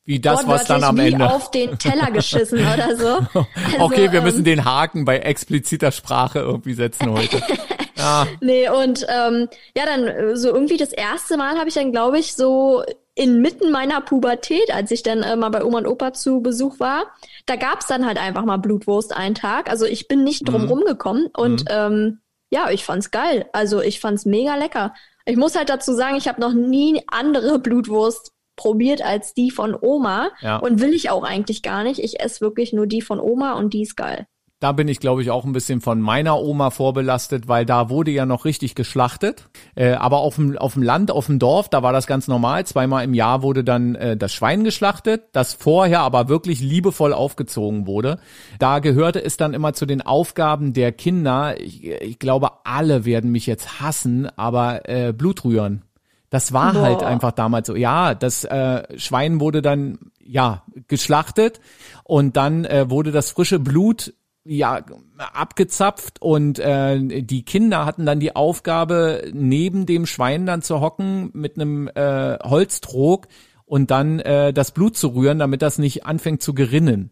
Wie 0.05 0.21
das, 0.21 0.47
was 0.47 0.65
dann 0.65 0.85
am 0.85 0.99
Ende. 0.99 1.33
auf 1.33 1.51
den 1.51 1.79
Teller 1.79 2.11
geschissen 2.11 2.61
oder 2.61 2.97
so. 2.97 3.09
Also, 3.35 3.47
okay, 3.79 4.13
wir 4.13 4.21
ähm, 4.21 4.25
müssen 4.25 4.45
den 4.45 4.65
Haken 4.65 5.05
bei 5.05 5.19
expliziter 5.19 5.93
Sprache 5.93 6.41
irgendwie 6.41 6.75
setzen 6.75 7.11
heute. 7.11 7.43
ja, 8.07 8.27
Nee, 8.41 8.69
und 8.69 9.07
ähm, 9.09 9.49
ja, 9.77 9.85
dann 9.87 10.07
äh, 10.07 10.37
so 10.37 10.49
irgendwie 10.49 10.77
das 10.77 10.93
erste 10.93 11.37
Mal 11.37 11.59
habe 11.59 11.69
ich 11.69 11.75
dann, 11.75 11.93
glaube 11.93 12.19
ich, 12.19 12.35
so 12.35 12.83
inmitten 13.15 13.71
meiner 13.73 14.01
Pubertät, 14.03 14.73
als 14.73 14.91
ich 14.91 15.03
dann 15.03 15.23
äh, 15.23 15.37
mal 15.37 15.49
bei 15.49 15.65
Oma 15.65 15.79
und 15.79 15.87
Opa 15.87 16.13
zu 16.13 16.43
Besuch 16.43 16.79
war, 16.81 17.07
da 17.47 17.57
gab's 17.57 17.87
dann 17.87 18.07
halt 18.07 18.19
einfach 18.19 18.45
mal 18.45 18.59
Blutwurst 18.59 19.17
einen 19.17 19.35
Tag. 19.35 19.71
Also 19.71 19.87
ich 19.87 20.07
bin 20.07 20.23
nicht 20.23 20.47
drum 20.49 20.67
rumgekommen 20.67 21.29
und 21.35 21.65
ähm, 21.71 22.21
ja, 22.51 22.71
ich 22.71 22.85
fand's 22.85 23.11
geil. 23.11 23.49
Also 23.53 23.81
ich 23.81 24.01
fand's 24.01 24.27
mega 24.27 24.55
lecker. 24.57 24.95
Ich 25.25 25.37
muss 25.37 25.57
halt 25.57 25.71
dazu 25.71 25.95
sagen, 25.95 26.17
ich 26.17 26.29
habe 26.29 26.41
noch 26.41 26.53
nie 26.53 27.03
andere 27.09 27.59
Blutwurst 27.59 28.33
probiert 28.55 29.03
als 29.03 29.35
die 29.35 29.51
von 29.51 29.77
Oma 29.81 30.31
Ja. 30.41 30.57
und 30.59 30.81
will 30.81 30.95
ich 30.95 31.11
auch 31.11 31.25
eigentlich 31.25 31.63
gar 31.63 31.85
nicht. 31.85 32.01
Ich 32.03 32.21
esse 32.21 32.41
wirklich 32.43 32.73
nur 32.73 32.87
die 32.87 33.03
von 33.03 33.19
Oma 33.19 33.55
und 33.55 33.73
die 33.75 33.83
ist 33.83 33.97
geil. 33.97 34.27
Da 34.59 34.73
bin 34.73 34.89
ich, 34.89 35.01
glaube 35.01 35.21
ich, 35.21 35.31
auch 35.31 35.45
ein 35.45 35.53
bisschen 35.53 35.83
von 35.83 36.01
meiner 36.01 36.41
Oma 36.41 36.71
vorbelastet, 36.71 37.47
weil 37.47 37.67
da 37.67 37.91
wurde 37.91 38.11
ja 38.11 38.25
noch 38.25 38.47
richtig 38.47 38.75
geschlachtet. 38.75 39.49
Äh, 39.75 39.93
aber 39.93 40.19
auf 40.19 40.37
dem, 40.37 40.57
auf 40.57 40.73
dem 40.73 40.83
Land, 40.83 41.11
auf 41.11 41.27
dem 41.27 41.39
Dorf, 41.39 41.69
da 41.69 41.83
war 41.83 41.93
das 41.93 42.07
ganz 42.07 42.27
normal. 42.27 42.65
Zweimal 42.65 43.05
im 43.05 43.13
Jahr 43.13 43.43
wurde 43.43 43.65
dann 43.65 43.95
äh, 43.97 44.17
das 44.17 44.33
Schwein 44.33 44.65
geschlachtet, 44.65 45.25
das 45.33 45.53
vorher 45.53 46.01
aber 46.01 46.31
wirklich 46.31 46.61
liebevoll 46.61 47.13
aufgezogen 47.13 47.87
wurde. 47.87 48.19
Da 48.59 48.79
gehörte 48.79 49.23
es 49.23 49.37
dann 49.37 49.53
immer 49.53 49.75
zu 49.75 49.85
den 49.85 50.01
Aufgaben 50.01 50.73
der 50.73 50.91
Kinder. 50.93 51.61
Ich, 51.61 51.85
ich 51.85 52.19
glaube, 52.19 52.65
alle 52.65 53.05
werden 53.05 53.33
mich 53.33 53.47
jetzt 53.47 53.81
hassen, 53.81 54.27
aber 54.37 54.89
äh, 54.89 55.13
Blut 55.13 55.45
rühren. 55.45 55.83
Das 56.31 56.55
war 56.55 56.73
Boah. 56.73 56.83
halt 56.83 57.03
einfach 57.03 57.33
damals 57.33 57.67
so. 57.67 57.77
Ja, 57.77 58.15
das 58.15 58.45
äh, 58.45 58.99
Schwein 58.99 59.39
wurde 59.39 59.61
dann 59.61 59.99
ja 60.25 60.63
geschlachtet 60.89 61.61
und 62.05 62.37
dann 62.37 62.65
äh, 62.65 62.89
wurde 62.89 63.13
das 63.13 63.31
frische 63.31 63.59
Blut 63.59 64.15
ja 64.47 64.85
abgezapft 65.19 66.21
und 66.21 66.59
äh, 66.59 67.23
die 67.23 67.45
Kinder 67.45 67.85
hatten 67.85 68.07
dann 68.07 68.21
die 68.21 68.37
Aufgabe 68.37 69.31
neben 69.33 69.87
dem 69.87 70.07
Schwein 70.07 70.47
dann 70.47 70.63
zu 70.63 70.81
hocken 70.81 71.31
mit 71.33 71.57
einem 71.57 71.89
äh, 71.89 72.39
Holztrog 72.43 73.29
und 73.65 73.91
dann 73.91 74.21
äh, 74.21 74.53
das 74.53 74.71
Blut 74.71 74.97
zu 74.97 75.09
rühren, 75.09 75.39
damit 75.39 75.63
das 75.63 75.79
nicht 75.79 76.07
anfängt 76.07 76.43
zu 76.43 76.55
gerinnen. 76.55 77.11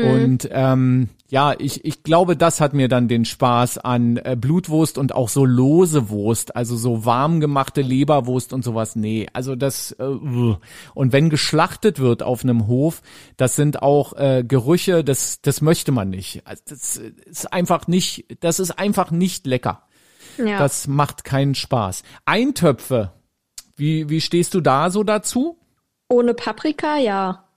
Und 0.00 0.48
ähm, 0.52 1.08
ja, 1.28 1.54
ich, 1.58 1.84
ich 1.84 2.02
glaube, 2.02 2.36
das 2.36 2.60
hat 2.60 2.74
mir 2.74 2.88
dann 2.88 3.08
den 3.08 3.24
Spaß 3.24 3.78
an 3.78 4.16
äh, 4.18 4.36
Blutwurst 4.38 4.98
und 4.98 5.14
auch 5.14 5.28
so 5.28 5.44
lose 5.44 6.08
Wurst, 6.08 6.54
also 6.54 6.76
so 6.76 7.04
warm 7.04 7.40
gemachte 7.40 7.80
Leberwurst 7.80 8.52
und 8.52 8.62
sowas. 8.62 8.96
Nee, 8.96 9.26
also 9.32 9.56
das 9.56 9.92
äh, 9.92 10.04
und 10.04 11.12
wenn 11.12 11.30
geschlachtet 11.30 11.98
wird 11.98 12.22
auf 12.22 12.44
einem 12.44 12.66
Hof, 12.66 13.02
das 13.36 13.56
sind 13.56 13.82
auch 13.82 14.12
äh, 14.12 14.44
Gerüche, 14.46 15.04
das 15.04 15.40
das 15.40 15.62
möchte 15.62 15.90
man 15.90 16.10
nicht. 16.10 16.46
Also 16.46 16.62
das 16.68 16.96
ist 16.96 17.52
einfach 17.52 17.88
nicht, 17.88 18.26
das 18.40 18.60
ist 18.60 18.78
einfach 18.78 19.10
nicht 19.10 19.46
lecker. 19.46 19.82
Ja. 20.38 20.58
Das 20.58 20.86
macht 20.86 21.24
keinen 21.24 21.54
Spaß. 21.54 22.02
Eintöpfe. 22.24 23.12
Wie 23.74 24.08
wie 24.08 24.20
stehst 24.20 24.54
du 24.54 24.60
da 24.60 24.90
so 24.90 25.02
dazu? 25.02 25.58
Ohne 26.08 26.34
Paprika, 26.34 26.98
ja. 26.98 27.48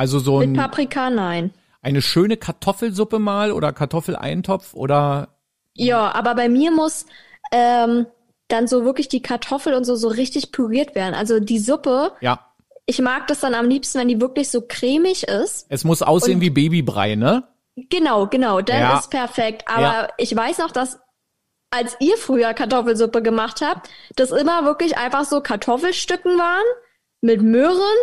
Also 0.00 0.18
so 0.18 0.38
Mit 0.38 0.48
ein, 0.48 0.54
Paprika, 0.54 1.10
nein. 1.10 1.52
eine 1.82 2.00
schöne 2.00 2.38
Kartoffelsuppe 2.38 3.18
mal 3.18 3.52
oder 3.52 3.70
Kartoffeleintopf 3.74 4.72
oder 4.72 5.28
Ja, 5.74 6.14
aber 6.14 6.34
bei 6.34 6.48
mir 6.48 6.70
muss 6.70 7.04
ähm, 7.52 8.06
dann 8.48 8.66
so 8.66 8.84
wirklich 8.86 9.08
die 9.08 9.20
Kartoffel 9.20 9.74
und 9.74 9.84
so 9.84 9.96
so 9.96 10.08
richtig 10.08 10.52
püriert 10.52 10.94
werden. 10.94 11.14
Also 11.14 11.38
die 11.38 11.58
Suppe, 11.58 12.12
ja. 12.22 12.40
ich 12.86 13.00
mag 13.02 13.26
das 13.26 13.40
dann 13.40 13.52
am 13.54 13.68
liebsten, 13.68 13.98
wenn 13.98 14.08
die 14.08 14.20
wirklich 14.22 14.50
so 14.50 14.62
cremig 14.66 15.24
ist. 15.24 15.66
Es 15.68 15.84
muss 15.84 16.00
aussehen 16.00 16.36
Und- 16.36 16.40
wie 16.40 16.50
Babybrei, 16.50 17.14
ne? 17.16 17.44
Genau, 17.76 18.26
genau, 18.26 18.62
dann 18.62 18.80
Ja. 18.80 18.98
ist 18.98 19.10
perfekt. 19.10 19.64
Aber 19.66 19.82
Ja. 19.82 20.08
ich 20.16 20.34
weiß 20.34 20.58
noch, 20.58 20.70
dass 20.70 20.98
als 21.70 21.96
ihr 22.00 22.16
früher 22.16 22.54
Kartoffelsuppe 22.54 23.20
gemacht 23.22 23.60
habt, 23.62 23.90
das 24.16 24.30
immer 24.32 24.64
wirklich 24.64 24.96
einfach 24.96 25.24
so 25.24 25.42
Kartoffelstücken 25.42 26.38
waren 26.38 26.64
mit 27.20 27.42
Möhren 27.42 27.98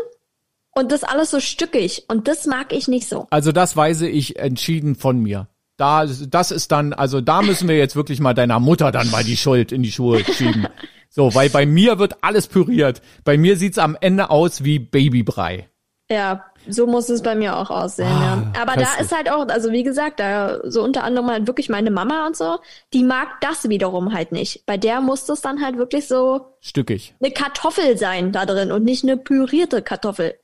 und 0.78 0.92
das 0.92 1.04
alles 1.04 1.32
so 1.32 1.40
stückig. 1.40 2.06
Und 2.08 2.28
das 2.28 2.46
mag 2.46 2.72
ich 2.72 2.88
nicht 2.88 3.10
so. 3.10 3.28
Also 3.32 3.52
das 3.52 3.76
weise 3.76 4.08
ich 4.08 4.38
entschieden 4.38 4.96
von 4.96 5.20
mir. 5.20 5.48
Da, 5.76 6.06
das 6.06 6.52
ist 6.52 6.72
dann, 6.72 6.94
also 6.94 7.22
da 7.22 7.42
müssen 7.42 7.68
wir 7.68 7.78
jetzt 7.78 7.96
wirklich 7.96 8.20
mal 8.20 8.34
deiner 8.34 8.60
Mutter 8.60 8.92
dann 8.92 9.10
mal 9.12 9.24
die 9.24 9.38
Schuld 9.38 9.72
in 9.72 9.84
die 9.84 9.92
Schuhe 9.92 10.24
schieben. 10.24 10.68
So, 11.10 11.34
weil 11.34 11.50
bei 11.50 11.66
mir 11.66 12.00
wird 12.00 12.22
alles 12.22 12.48
püriert. 12.48 13.02
Bei 13.24 13.38
mir 13.38 13.56
sieht's 13.56 13.78
am 13.78 13.98
Ende 14.00 14.30
aus 14.30 14.66
wie 14.66 14.78
Babybrei. 14.78 15.70
Ja, 16.12 16.46
so 16.70 16.88
muss 16.88 17.10
es 17.10 17.22
bei 17.22 17.36
mir 17.36 17.58
auch 17.58 17.70
aussehen, 17.70 18.08
ja. 18.08 18.52
Aber 18.62 18.74
da 18.74 18.88
ist 19.00 19.16
halt 19.16 19.30
auch, 19.30 19.48
also 19.48 19.72
wie 19.72 19.84
gesagt, 19.84 20.20
da 20.20 20.60
so 20.64 20.84
unter 20.84 21.04
anderem 21.04 21.30
halt 21.30 21.48
wirklich 21.48 21.70
meine 21.70 21.92
Mama 21.92 22.28
und 22.28 22.36
so, 22.36 22.58
die 22.94 23.04
mag 23.04 23.42
das 23.42 23.70
wiederum 23.70 24.14
halt 24.14 24.32
nicht. 24.32 24.66
Bei 24.66 24.78
der 24.78 25.02
muss 25.02 25.26
das 25.26 25.42
dann 25.42 25.62
halt 25.62 25.78
wirklich 25.78 26.08
so 26.08 26.42
Stückig. 26.60 27.14
eine 27.22 27.32
Kartoffel 27.32 27.98
sein 27.98 28.32
da 28.32 28.46
drin 28.46 28.72
und 28.72 28.84
nicht 28.84 29.04
eine 29.04 29.18
pürierte 29.18 29.82
Kartoffel. 29.82 30.36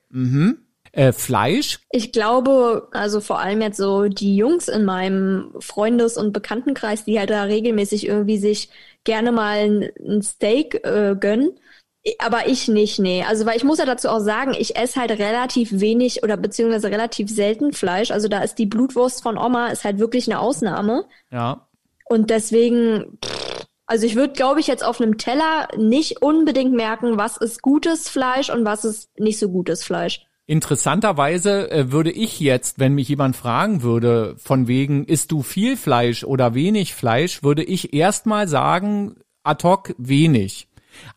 Äh, 0.93 1.11
Fleisch, 1.11 1.79
Ich 1.89 2.11
glaube, 2.11 2.87
also 2.91 3.19
vor 3.19 3.39
allem 3.39 3.61
jetzt 3.61 3.77
so 3.77 4.07
die 4.07 4.35
Jungs 4.35 4.67
in 4.67 4.85
meinem 4.85 5.51
Freundes- 5.59 6.17
und 6.17 6.33
Bekanntenkreis, 6.33 7.03
die 7.03 7.17
halt 7.17 7.31
da 7.31 7.43
regelmäßig 7.43 8.07
irgendwie 8.07 8.37
sich 8.37 8.69
gerne 9.03 9.31
mal 9.31 9.57
ein, 9.57 9.89
ein 9.99 10.21
Steak 10.21 10.85
äh, 10.85 11.15
gönnen. 11.19 11.53
Aber 12.19 12.47
ich 12.47 12.67
nicht, 12.67 12.99
nee. 12.99 13.23
Also, 13.23 13.45
weil 13.45 13.55
ich 13.55 13.63
muss 13.63 13.79
ja 13.79 13.85
dazu 13.85 14.09
auch 14.09 14.19
sagen, 14.19 14.53
ich 14.57 14.75
esse 14.75 14.99
halt 14.99 15.11
relativ 15.11 15.79
wenig 15.79 16.21
oder 16.23 16.35
beziehungsweise 16.35 16.89
relativ 16.89 17.29
selten 17.29 17.71
Fleisch. 17.71 18.11
Also 18.11 18.27
da 18.27 18.39
ist 18.39 18.55
die 18.55 18.65
Blutwurst 18.65 19.23
von 19.23 19.37
Oma 19.37 19.67
ist 19.67 19.85
halt 19.85 19.99
wirklich 19.99 20.29
eine 20.29 20.39
Ausnahme. 20.39 21.05
ja. 21.31 21.67
Und 22.09 22.29
deswegen, 22.29 23.17
pff, 23.23 23.65
also 23.85 24.05
ich 24.05 24.15
würde, 24.15 24.33
glaube 24.33 24.59
ich, 24.59 24.67
jetzt 24.67 24.83
auf 24.83 24.99
einem 24.99 25.17
Teller 25.17 25.67
nicht 25.77 26.21
unbedingt 26.21 26.73
merken, 26.73 27.17
was 27.17 27.37
ist 27.37 27.61
gutes 27.61 28.09
Fleisch 28.09 28.49
und 28.49 28.65
was 28.65 28.85
ist 28.85 29.09
nicht 29.19 29.39
so 29.39 29.49
gutes 29.49 29.83
Fleisch. 29.83 30.25
Interessanterweise 30.45 31.71
äh, 31.71 31.91
würde 31.91 32.11
ich 32.11 32.39
jetzt, 32.39 32.79
wenn 32.79 32.95
mich 32.95 33.07
jemand 33.07 33.35
fragen 33.35 33.81
würde, 33.81 34.35
von 34.37 34.67
wegen, 34.67 35.05
isst 35.05 35.31
du 35.31 35.41
viel 35.41 35.77
Fleisch 35.77 36.23
oder 36.23 36.53
wenig 36.53 36.93
Fleisch, 36.93 37.43
würde 37.43 37.63
ich 37.63 37.93
erstmal 37.93 38.47
sagen, 38.47 39.15
ad 39.43 39.65
hoc 39.65 39.95
wenig. 39.97 40.67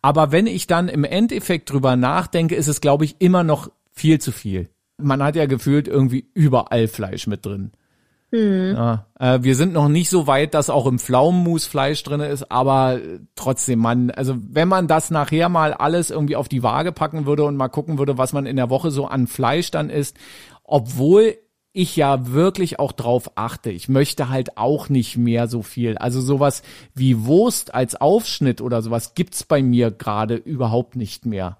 Aber 0.02 0.32
wenn 0.32 0.46
ich 0.46 0.66
dann 0.66 0.88
im 0.88 1.04
Endeffekt 1.04 1.70
drüber 1.70 1.96
nachdenke, 1.96 2.54
ist 2.54 2.68
es, 2.68 2.80
glaube 2.80 3.04
ich, 3.04 3.16
immer 3.18 3.44
noch 3.44 3.70
viel 3.92 4.20
zu 4.20 4.32
viel. 4.32 4.68
Man 4.98 5.22
hat 5.22 5.36
ja 5.36 5.46
gefühlt 5.46 5.88
irgendwie 5.88 6.26
überall 6.34 6.88
Fleisch 6.88 7.26
mit 7.26 7.44
drin. 7.44 7.72
Ja, 8.74 9.06
äh, 9.18 9.38
wir 9.42 9.54
sind 9.54 9.72
noch 9.72 9.88
nicht 9.88 10.10
so 10.10 10.26
weit, 10.26 10.54
dass 10.54 10.68
auch 10.68 10.86
im 10.86 10.98
Pflaumenmus 10.98 11.64
Fleisch 11.66 12.02
drin 12.02 12.20
ist, 12.20 12.50
aber 12.50 12.98
trotzdem, 13.36 13.78
man, 13.78 14.10
also 14.10 14.36
wenn 14.36 14.68
man 14.68 14.88
das 14.88 15.10
nachher 15.10 15.48
mal 15.48 15.72
alles 15.72 16.10
irgendwie 16.10 16.36
auf 16.36 16.48
die 16.48 16.62
Waage 16.62 16.92
packen 16.92 17.24
würde 17.24 17.44
und 17.44 17.56
mal 17.56 17.68
gucken 17.68 17.98
würde, 17.98 18.18
was 18.18 18.32
man 18.32 18.46
in 18.46 18.56
der 18.56 18.68
Woche 18.68 18.90
so 18.90 19.06
an 19.06 19.26
Fleisch 19.26 19.70
dann 19.70 19.90
isst, 19.90 20.16
obwohl 20.64 21.36
ich 21.76 21.94
ja 21.94 22.32
wirklich 22.32 22.78
auch 22.78 22.92
drauf 22.92 23.32
achte. 23.34 23.70
Ich 23.70 23.88
möchte 23.88 24.30
halt 24.30 24.56
auch 24.56 24.88
nicht 24.88 25.16
mehr 25.18 25.46
so 25.46 25.62
viel. 25.62 25.98
Also 25.98 26.20
sowas 26.20 26.62
wie 26.94 27.26
Wurst 27.26 27.74
als 27.74 28.00
Aufschnitt 28.00 28.60
oder 28.62 28.80
sowas 28.80 29.14
gibt's 29.14 29.44
bei 29.44 29.62
mir 29.62 29.90
gerade 29.90 30.36
überhaupt 30.36 30.96
nicht 30.96 31.26
mehr. 31.26 31.58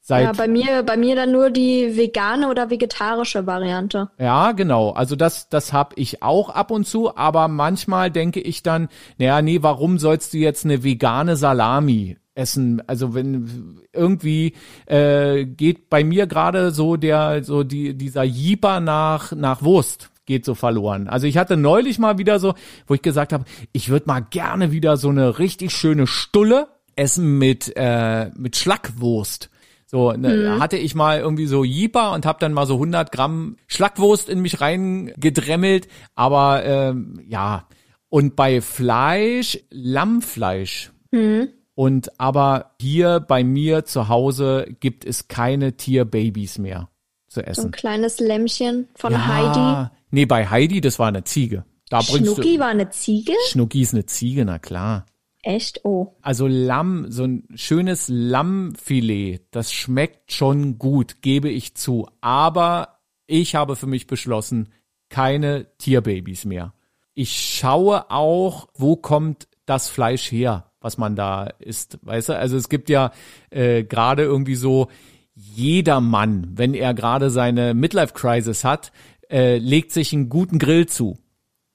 Seit 0.00 0.24
Ja, 0.24 0.32
bei 0.32 0.48
mir, 0.48 0.82
bei 0.82 0.96
mir 0.96 1.14
dann 1.14 1.30
nur 1.30 1.50
die 1.50 1.94
vegane 1.94 2.48
oder 2.48 2.70
vegetarische 2.70 3.46
Variante. 3.46 4.10
Ja, 4.18 4.52
genau. 4.52 4.90
Also 4.90 5.14
das, 5.14 5.50
das 5.50 5.74
hab 5.74 5.96
ich 5.98 6.22
auch 6.22 6.48
ab 6.48 6.70
und 6.70 6.86
zu, 6.86 7.14
aber 7.14 7.46
manchmal 7.48 8.10
denke 8.10 8.40
ich 8.40 8.62
dann, 8.62 8.88
naja, 9.18 9.42
nee, 9.42 9.62
warum 9.62 9.98
sollst 9.98 10.32
du 10.32 10.38
jetzt 10.38 10.64
eine 10.64 10.82
vegane 10.82 11.36
Salami 11.36 12.16
essen. 12.40 12.82
Also 12.86 13.14
wenn 13.14 13.80
irgendwie 13.92 14.54
äh, 14.86 15.44
geht 15.44 15.90
bei 15.90 16.02
mir 16.04 16.26
gerade 16.26 16.70
so 16.72 16.96
der 16.96 17.44
so 17.44 17.62
die 17.62 17.94
dieser 17.96 18.22
Jeeper 18.24 18.80
nach 18.80 19.32
nach 19.32 19.62
Wurst 19.62 20.10
geht 20.26 20.44
so 20.44 20.54
verloren. 20.54 21.08
Also 21.08 21.26
ich 21.26 21.36
hatte 21.36 21.56
neulich 21.56 21.98
mal 21.98 22.18
wieder 22.18 22.38
so, 22.38 22.54
wo 22.86 22.94
ich 22.94 23.02
gesagt 23.02 23.32
habe, 23.32 23.44
ich 23.72 23.88
würde 23.88 24.06
mal 24.06 24.20
gerne 24.20 24.70
wieder 24.70 24.96
so 24.96 25.08
eine 25.08 25.38
richtig 25.38 25.72
schöne 25.72 26.06
Stulle 26.06 26.68
essen 26.96 27.38
mit 27.38 27.72
äh, 27.76 28.30
mit 28.36 28.56
Schlackwurst. 28.56 29.50
So 29.86 30.12
ne, 30.12 30.28
Mhm. 30.54 30.60
hatte 30.60 30.76
ich 30.76 30.94
mal 30.94 31.18
irgendwie 31.18 31.46
so 31.46 31.64
Jeeper 31.64 32.12
und 32.12 32.24
habe 32.26 32.38
dann 32.38 32.52
mal 32.52 32.64
so 32.66 32.74
100 32.74 33.10
Gramm 33.10 33.56
Schlackwurst 33.66 34.28
in 34.28 34.38
mich 34.40 34.60
reingedremmelt. 34.60 35.88
Aber 36.14 36.64
ähm, 36.64 37.20
ja, 37.28 37.66
und 38.08 38.36
bei 38.36 38.60
Fleisch, 38.60 39.58
Lammfleisch. 39.70 40.92
Mhm. 41.10 41.48
Und 41.80 42.20
aber 42.20 42.72
hier 42.78 43.20
bei 43.20 43.42
mir 43.42 43.86
zu 43.86 44.08
Hause 44.08 44.66
gibt 44.80 45.02
es 45.06 45.28
keine 45.28 45.78
Tierbabys 45.78 46.58
mehr 46.58 46.90
zu 47.26 47.36
So 47.36 47.40
ein 47.40 47.46
essen. 47.46 47.70
kleines 47.70 48.20
Lämmchen 48.20 48.88
von 48.94 49.14
ja, 49.14 49.26
Heidi. 49.26 49.90
Nee, 50.10 50.26
bei 50.26 50.46
Heidi, 50.46 50.82
das 50.82 50.98
war 50.98 51.08
eine 51.08 51.24
Ziege. 51.24 51.64
Da 51.88 52.02
Schnucki 52.02 52.56
du 52.56 52.60
war 52.60 52.68
eine 52.68 52.90
Ziege? 52.90 53.32
Schnucki 53.48 53.80
ist 53.80 53.94
eine 53.94 54.04
Ziege, 54.04 54.44
na 54.44 54.58
klar. 54.58 55.06
Echt? 55.40 55.82
Oh. 55.86 56.08
Also 56.20 56.46
Lamm, 56.46 57.10
so 57.10 57.24
ein 57.24 57.48
schönes 57.54 58.08
Lammfilet, 58.08 59.46
das 59.50 59.72
schmeckt 59.72 60.32
schon 60.32 60.76
gut, 60.76 61.22
gebe 61.22 61.48
ich 61.48 61.76
zu. 61.76 62.06
Aber 62.20 62.98
ich 63.26 63.54
habe 63.54 63.74
für 63.74 63.86
mich 63.86 64.06
beschlossen, 64.06 64.68
keine 65.08 65.66
Tierbabys 65.78 66.44
mehr. 66.44 66.74
Ich 67.14 67.32
schaue 67.58 68.10
auch, 68.10 68.68
wo 68.74 68.96
kommt 68.96 69.48
das 69.64 69.88
Fleisch 69.88 70.30
her, 70.30 70.69
was 70.80 70.98
man 70.98 71.16
da 71.16 71.48
isst. 71.58 71.98
Weißt 72.02 72.30
du, 72.30 72.36
also 72.36 72.56
es 72.56 72.68
gibt 72.68 72.90
ja 72.90 73.12
äh, 73.50 73.84
gerade 73.84 74.22
irgendwie 74.22 74.54
so, 74.54 74.88
jeder 75.34 76.00
Mann, 76.00 76.52
wenn 76.54 76.74
er 76.74 76.94
gerade 76.94 77.30
seine 77.30 77.74
Midlife-Crisis 77.74 78.64
hat, 78.64 78.92
äh, 79.30 79.58
legt 79.58 79.92
sich 79.92 80.12
einen 80.12 80.28
guten 80.28 80.58
Grill 80.58 80.86
zu. 80.86 81.18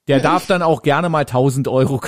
Der 0.07 0.19
darf 0.19 0.45
dann 0.45 0.61
auch 0.61 0.83
gerne 0.83 1.09
mal 1.09 1.21
1000 1.21 1.67
Euro 1.67 1.99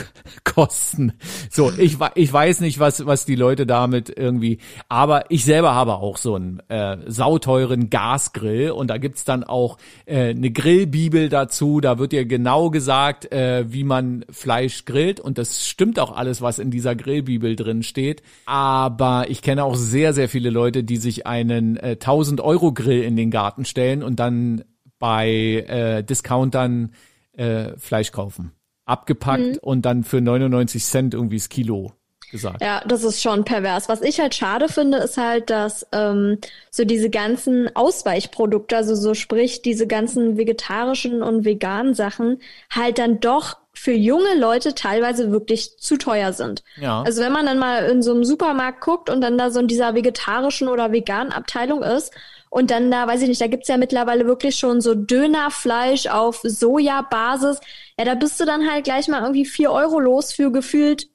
kosten. 0.44 1.14
So, 1.50 1.72
ich, 1.78 1.98
ich 2.14 2.32
weiß 2.32 2.60
nicht, 2.60 2.80
was, 2.80 3.06
was 3.08 3.26
die 3.26 3.36
Leute 3.36 3.66
damit 3.66 4.14
irgendwie, 4.16 4.60
aber 4.88 5.26
ich 5.30 5.46
selber 5.46 5.74
habe 5.74 5.96
auch 5.96 6.18
so 6.18 6.36
einen 6.36 6.62
äh, 6.70 6.98
sauteuren 7.08 7.90
Gasgrill 7.90 8.70
und 8.70 8.90
da 8.90 8.98
gibt's 8.98 9.26
dann 9.26 9.44
auch 9.44 9.78
äh, 10.06 10.30
eine 10.30 10.52
Grillbibel 10.52 11.30
dazu. 11.30 11.82
Da 11.82 11.98
wird 11.98 12.12
dir 12.12 12.26
genau 12.26 12.70
gesagt, 12.70 13.32
äh, 13.32 13.66
wie 13.68 13.84
man 13.84 14.26
Fleisch 14.30 14.86
grillt 14.86 15.20
und 15.20 15.40
das 15.40 15.68
stimmt 15.68 16.00
auch 16.00 16.16
alles, 16.16 16.42
was 16.42 16.60
in 16.60 16.70
dieser 16.70 16.96
Grillbibel 16.96 17.56
drin 17.56 17.82
steht. 17.82 18.22
Aber 18.46 19.26
ich 19.30 19.42
kenne 19.42 19.64
auch 19.64 19.76
sehr, 19.76 20.14
sehr 20.14 20.30
viele 20.30 20.52
Leute, 20.52 20.84
die 20.84 20.98
sich 20.98 21.26
einen 21.26 21.78
äh, 21.78 21.98
1000 22.00 22.42
Euro 22.42 22.74
Grill 22.74 23.02
in 23.02 23.16
den 23.16 23.32
Garten 23.32 23.66
stellen 23.66 24.04
und 24.04 24.20
dann 24.20 24.64
bei 25.00 25.30
äh, 25.68 26.04
Discountern 26.04 26.92
äh, 27.38 27.78
Fleisch 27.78 28.12
kaufen. 28.12 28.52
Abgepackt 28.86 29.58
und 29.58 29.86
dann 29.86 30.04
für 30.04 30.22
99 30.22 30.84
Cent 30.84 31.14
irgendwie 31.14 31.38
das 31.38 31.50
Kilo 31.50 31.94
gesagt. 32.32 32.62
Ja, 32.62 32.84
das 32.86 33.04
ist 33.04 33.22
schon 33.22 33.44
pervers. 33.44 33.90
Was 33.90 34.02
ich 34.02 34.20
halt 34.20 34.36
schade 34.36 34.70
finde, 34.70 34.98
ist 35.00 35.18
halt, 35.18 35.50
dass 35.50 35.88
ähm, 35.92 36.38
so 36.72 36.86
diese 36.86 37.10
ganzen 37.10 37.74
Ausweichprodukte, 37.76 38.76
also 38.76 38.96
so 38.96 39.14
sprich 39.14 39.62
diese 39.62 39.88
ganzen 39.88 40.38
vegetarischen 40.38 41.22
und 41.22 41.46
veganen 41.46 41.94
Sachen, 41.94 42.40
halt 42.70 42.98
dann 43.00 43.20
doch 43.20 43.58
für 43.78 43.94
junge 43.94 44.36
Leute 44.38 44.76
teilweise 44.76 45.32
wirklich 45.32 45.78
zu 45.78 45.98
teuer 45.98 46.34
sind. 46.34 46.64
Ja. 46.76 47.04
Also 47.04 47.22
wenn 47.22 47.32
man 47.32 47.46
dann 47.46 47.60
mal 47.60 47.86
in 47.86 48.02
so 48.02 48.12
einem 48.12 48.24
Supermarkt 48.24 48.82
guckt 48.82 49.10
und 49.10 49.22
dann 49.22 49.38
da 49.38 49.52
so 49.52 49.60
in 49.60 49.68
dieser 49.68 49.96
vegetarischen 49.96 50.68
oder 50.68 50.92
veganen 50.92 51.32
Abteilung 51.32 51.84
ist 51.84 52.14
und 52.50 52.72
dann 52.72 52.90
da, 52.92 53.08
weiß 53.08 53.22
ich 53.22 53.28
nicht, 53.28 53.42
da 53.42 53.48
gibt's 53.48 53.68
ja 53.68 53.78
mittlerweile 53.78 54.26
wirklich 54.26 54.56
schon 54.56 54.82
so 54.82 54.96
Dönerfleisch 54.96 56.08
auf 56.08 56.42
Sojabasis. 56.44 57.60
Ja, 57.98 58.06
da 58.06 58.16
bist 58.16 58.40
du 58.40 58.46
dann 58.46 58.70
halt 58.70 58.86
gleich 58.86 59.08
mal 59.08 59.22
irgendwie 59.22 59.46
vier 59.46 59.72
Euro 59.72 60.00
los 60.00 60.32
für 60.32 60.52
gefühlt 60.52 61.08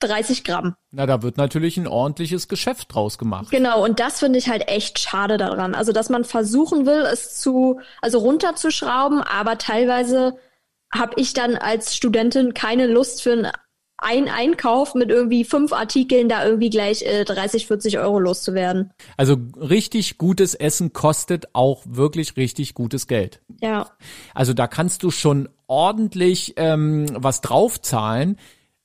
30 0.00 0.44
Gramm. 0.44 0.76
Na, 0.92 1.06
da 1.06 1.22
wird 1.22 1.36
natürlich 1.36 1.76
ein 1.76 1.88
ordentliches 1.88 2.48
Geschäft 2.48 2.94
draus 2.94 3.18
gemacht. 3.18 3.50
Genau, 3.50 3.84
und 3.84 3.98
das 3.98 4.20
finde 4.20 4.38
ich 4.38 4.48
halt 4.48 4.68
echt 4.68 4.98
schade 4.98 5.36
daran. 5.38 5.74
Also, 5.74 5.92
dass 5.92 6.08
man 6.08 6.24
versuchen 6.24 6.86
will, 6.86 7.00
es 7.00 7.40
zu, 7.40 7.80
also 8.00 8.18
runterzuschrauben, 8.18 9.22
aber 9.22 9.58
teilweise 9.58 10.38
habe 10.92 11.14
ich 11.16 11.32
dann 11.34 11.56
als 11.56 11.94
Studentin 11.94 12.54
keine 12.54 12.86
Lust 12.86 13.22
für 13.22 13.32
einen 13.32 13.48
einen 14.00 14.28
Einkauf 14.28 14.94
mit 14.94 15.10
irgendwie 15.10 15.44
fünf 15.44 15.72
Artikeln 15.72 16.28
da 16.28 16.44
irgendwie 16.44 16.70
gleich 16.70 17.02
äh, 17.02 17.24
30, 17.24 17.66
40 17.66 17.98
Euro 17.98 18.20
loszuwerden. 18.20 18.92
Also 19.16 19.36
richtig 19.56 20.18
gutes 20.18 20.54
Essen 20.54 20.92
kostet 20.92 21.48
auch 21.52 21.82
wirklich 21.84 22.36
richtig 22.36 22.74
gutes 22.74 23.08
Geld. 23.08 23.42
Ja. 23.60 23.90
Also 24.34 24.54
da 24.54 24.68
kannst 24.68 25.02
du 25.02 25.10
schon 25.10 25.48
ordentlich 25.66 26.54
ähm, 26.56 27.06
was 27.12 27.40
draufzahlen. 27.40 28.38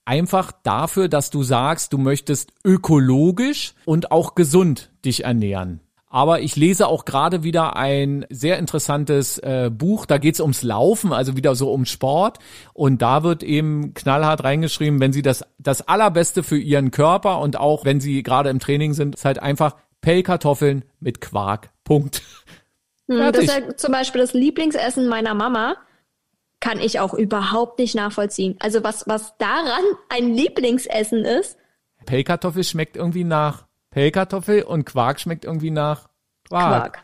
Einfach 0.04 0.52
dafür, 0.63 1.08
dass 1.08 1.30
du 1.30 1.44
sagst, 1.44 1.94
du 1.94 2.00
möchtest 2.00 2.52
ökologisch 2.66 3.76
und 3.86 4.12
auch 4.12 4.34
gesund 4.34 4.92
dich 5.06 5.24
ernähren. 5.24 5.80
Aber 6.13 6.41
ich 6.41 6.56
lese 6.56 6.86
auch 6.86 7.06
gerade 7.06 7.41
wieder 7.41 7.76
ein 7.76 8.28
sehr 8.30 8.60
interessantes 8.60 9.39
äh, 9.39 9.71
Buch. 9.73 10.06
Da 10.06 10.19
geht's 10.19 10.39
ums 10.39 10.62
Laufen, 10.62 11.12
also 11.12 11.36
wieder 11.36 11.56
so 11.56 11.73
um 11.73 11.86
Sport. 11.86 12.38
Und 12.71 13.02
da 13.02 13.23
wird 13.23 13.41
eben 13.41 13.95
knallhart 13.95 14.43
reingeschrieben, 14.43 14.99
wenn 14.99 15.12
sie 15.12 15.23
das, 15.23 15.43
das 15.58 15.88
Allerbeste 15.88 16.43
für 16.43 16.60
ihren 16.60 16.91
Körper 16.91 17.39
und 17.39 17.60
auch 17.60 17.84
wenn 17.84 17.99
sie 17.99 18.21
gerade 18.21 18.52
im 18.52 18.60
Training 18.60 18.93
sind, 18.93 19.15
ist 19.15 19.26
halt 19.26 19.39
einfach 19.39 19.76
Pellkartoffeln 20.02 20.86
mit 20.99 21.19
Quark. 21.19 21.71
Punkt. 21.84 22.21
Hm, 23.10 23.17
Das 23.34 23.43
ist 23.43 23.52
ja 23.52 23.76
zum 23.76 23.91
Beispiel 23.91 24.21
das 24.21 24.34
Lieblingsessen 24.34 25.08
meiner 25.08 25.34
Mama. 25.34 25.78
Kann 26.60 26.80
ich 26.80 26.99
auch 26.99 27.15
überhaupt 27.15 27.80
nicht 27.80 27.95
nachvollziehen. 27.95 28.56
Also 28.60 28.84
was, 28.84 29.08
was 29.08 29.36
daran 29.39 29.84
ein 30.10 30.32
Lieblingsessen 30.32 31.26
ist, 31.26 31.58
Pellkartoffel 32.06 32.63
schmeckt 32.63 32.97
irgendwie 32.97 33.23
nach 33.23 33.65
Pellkartoffel 33.93 34.63
und 34.63 34.86
Quark 34.86 35.19
schmeckt 35.19 35.45
irgendwie 35.45 35.71
nach 35.71 36.10
Quark. 36.47 36.93
Quark. 36.93 37.03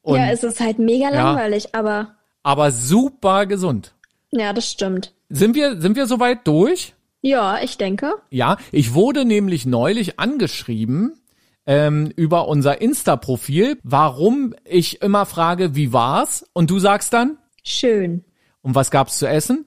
Und, 0.00 0.16
ja, 0.18 0.30
es 0.30 0.42
ist 0.42 0.60
halt 0.60 0.78
mega 0.78 1.10
Ja. 1.12 1.22
langweilig, 1.22 1.74
aber 1.74 2.16
aber 2.42 2.72
super 2.72 3.46
gesund. 3.46 3.94
ja, 4.30 4.52
das 4.52 4.68
stimmt. 4.70 5.12
Sind 5.28 5.54
wir, 5.54 5.80
sind 5.80 5.94
wir 5.96 6.06
soweit 6.06 6.46
durch? 6.46 6.94
Ja, 7.20 7.60
ich 7.62 7.78
denke. 7.78 8.14
Ja, 8.30 8.56
ich 8.72 8.94
wurde 8.94 9.24
nämlich 9.24 9.64
neulich 9.64 10.18
angeschrieben 10.18 11.20
ähm, 11.66 12.10
über 12.16 12.48
unser 12.48 12.80
Insta-Profil, 12.80 13.78
warum 13.84 14.54
ich 14.64 15.00
immer 15.02 15.24
frage, 15.26 15.76
wie 15.76 15.92
war's? 15.92 16.44
Und 16.52 16.70
du 16.70 16.80
sagst 16.80 17.12
dann, 17.12 17.38
Schön. 17.62 18.24
und 18.62 18.74
was 18.74 18.90
gab's 18.90 19.18
zu 19.18 19.28
essen? 19.28 19.66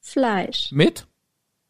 Fleisch. 0.00 0.70
Mit? 0.72 1.06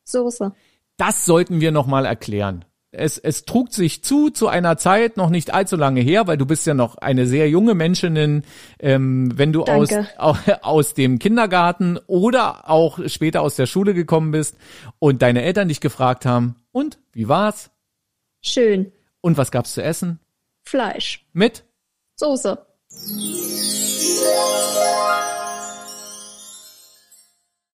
Soße. 0.05 0.53
Das 0.97 1.25
sollten 1.25 1.61
wir 1.61 1.71
nochmal 1.71 2.05
erklären. 2.07 2.65
Es, 2.93 3.19
es 3.19 3.45
trug 3.45 3.73
sich 3.73 4.03
zu, 4.03 4.31
zu 4.31 4.49
einer 4.49 4.77
Zeit 4.77 5.17
noch 5.17 5.31
nicht 5.31 5.55
allzu 5.55 5.77
lange 5.77 6.01
her, 6.01 6.27
weil 6.27 6.37
du 6.37 6.45
bist 6.45 6.67
ja 6.67 6.75
noch 6.75 6.97
eine 6.97 7.27
sehr 7.27 7.49
junge 7.49 7.75
Menschin, 7.75 8.43
ähm, 8.81 9.33
wenn 9.37 9.53
du 9.53 9.63
aus, 9.63 9.91
Danke. 9.91 10.65
aus 10.65 10.95
dem 10.95 11.21
Kindergarten 11.21 11.99
oder 12.09 12.69
auch 12.69 12.99
später 13.07 13.43
aus 13.43 13.55
der 13.55 13.67
Schule 13.67 13.95
gekommen 13.95 14.33
bist 14.33 14.57
und 14.99 15.23
deine 15.23 15.43
Eltern 15.43 15.69
dich 15.69 15.81
gefragt 15.81 16.27
haben, 16.27 16.57
und, 16.73 16.99
wie 17.13 17.29
war's? 17.29 17.71
Schön. 18.43 18.93
Und 19.21 19.37
was 19.37 19.51
gab's 19.51 19.75
zu 19.75 19.83
essen? 19.83 20.21
Fleisch. 20.65 21.27
Mit? 21.33 21.65
Soße. 22.17 22.59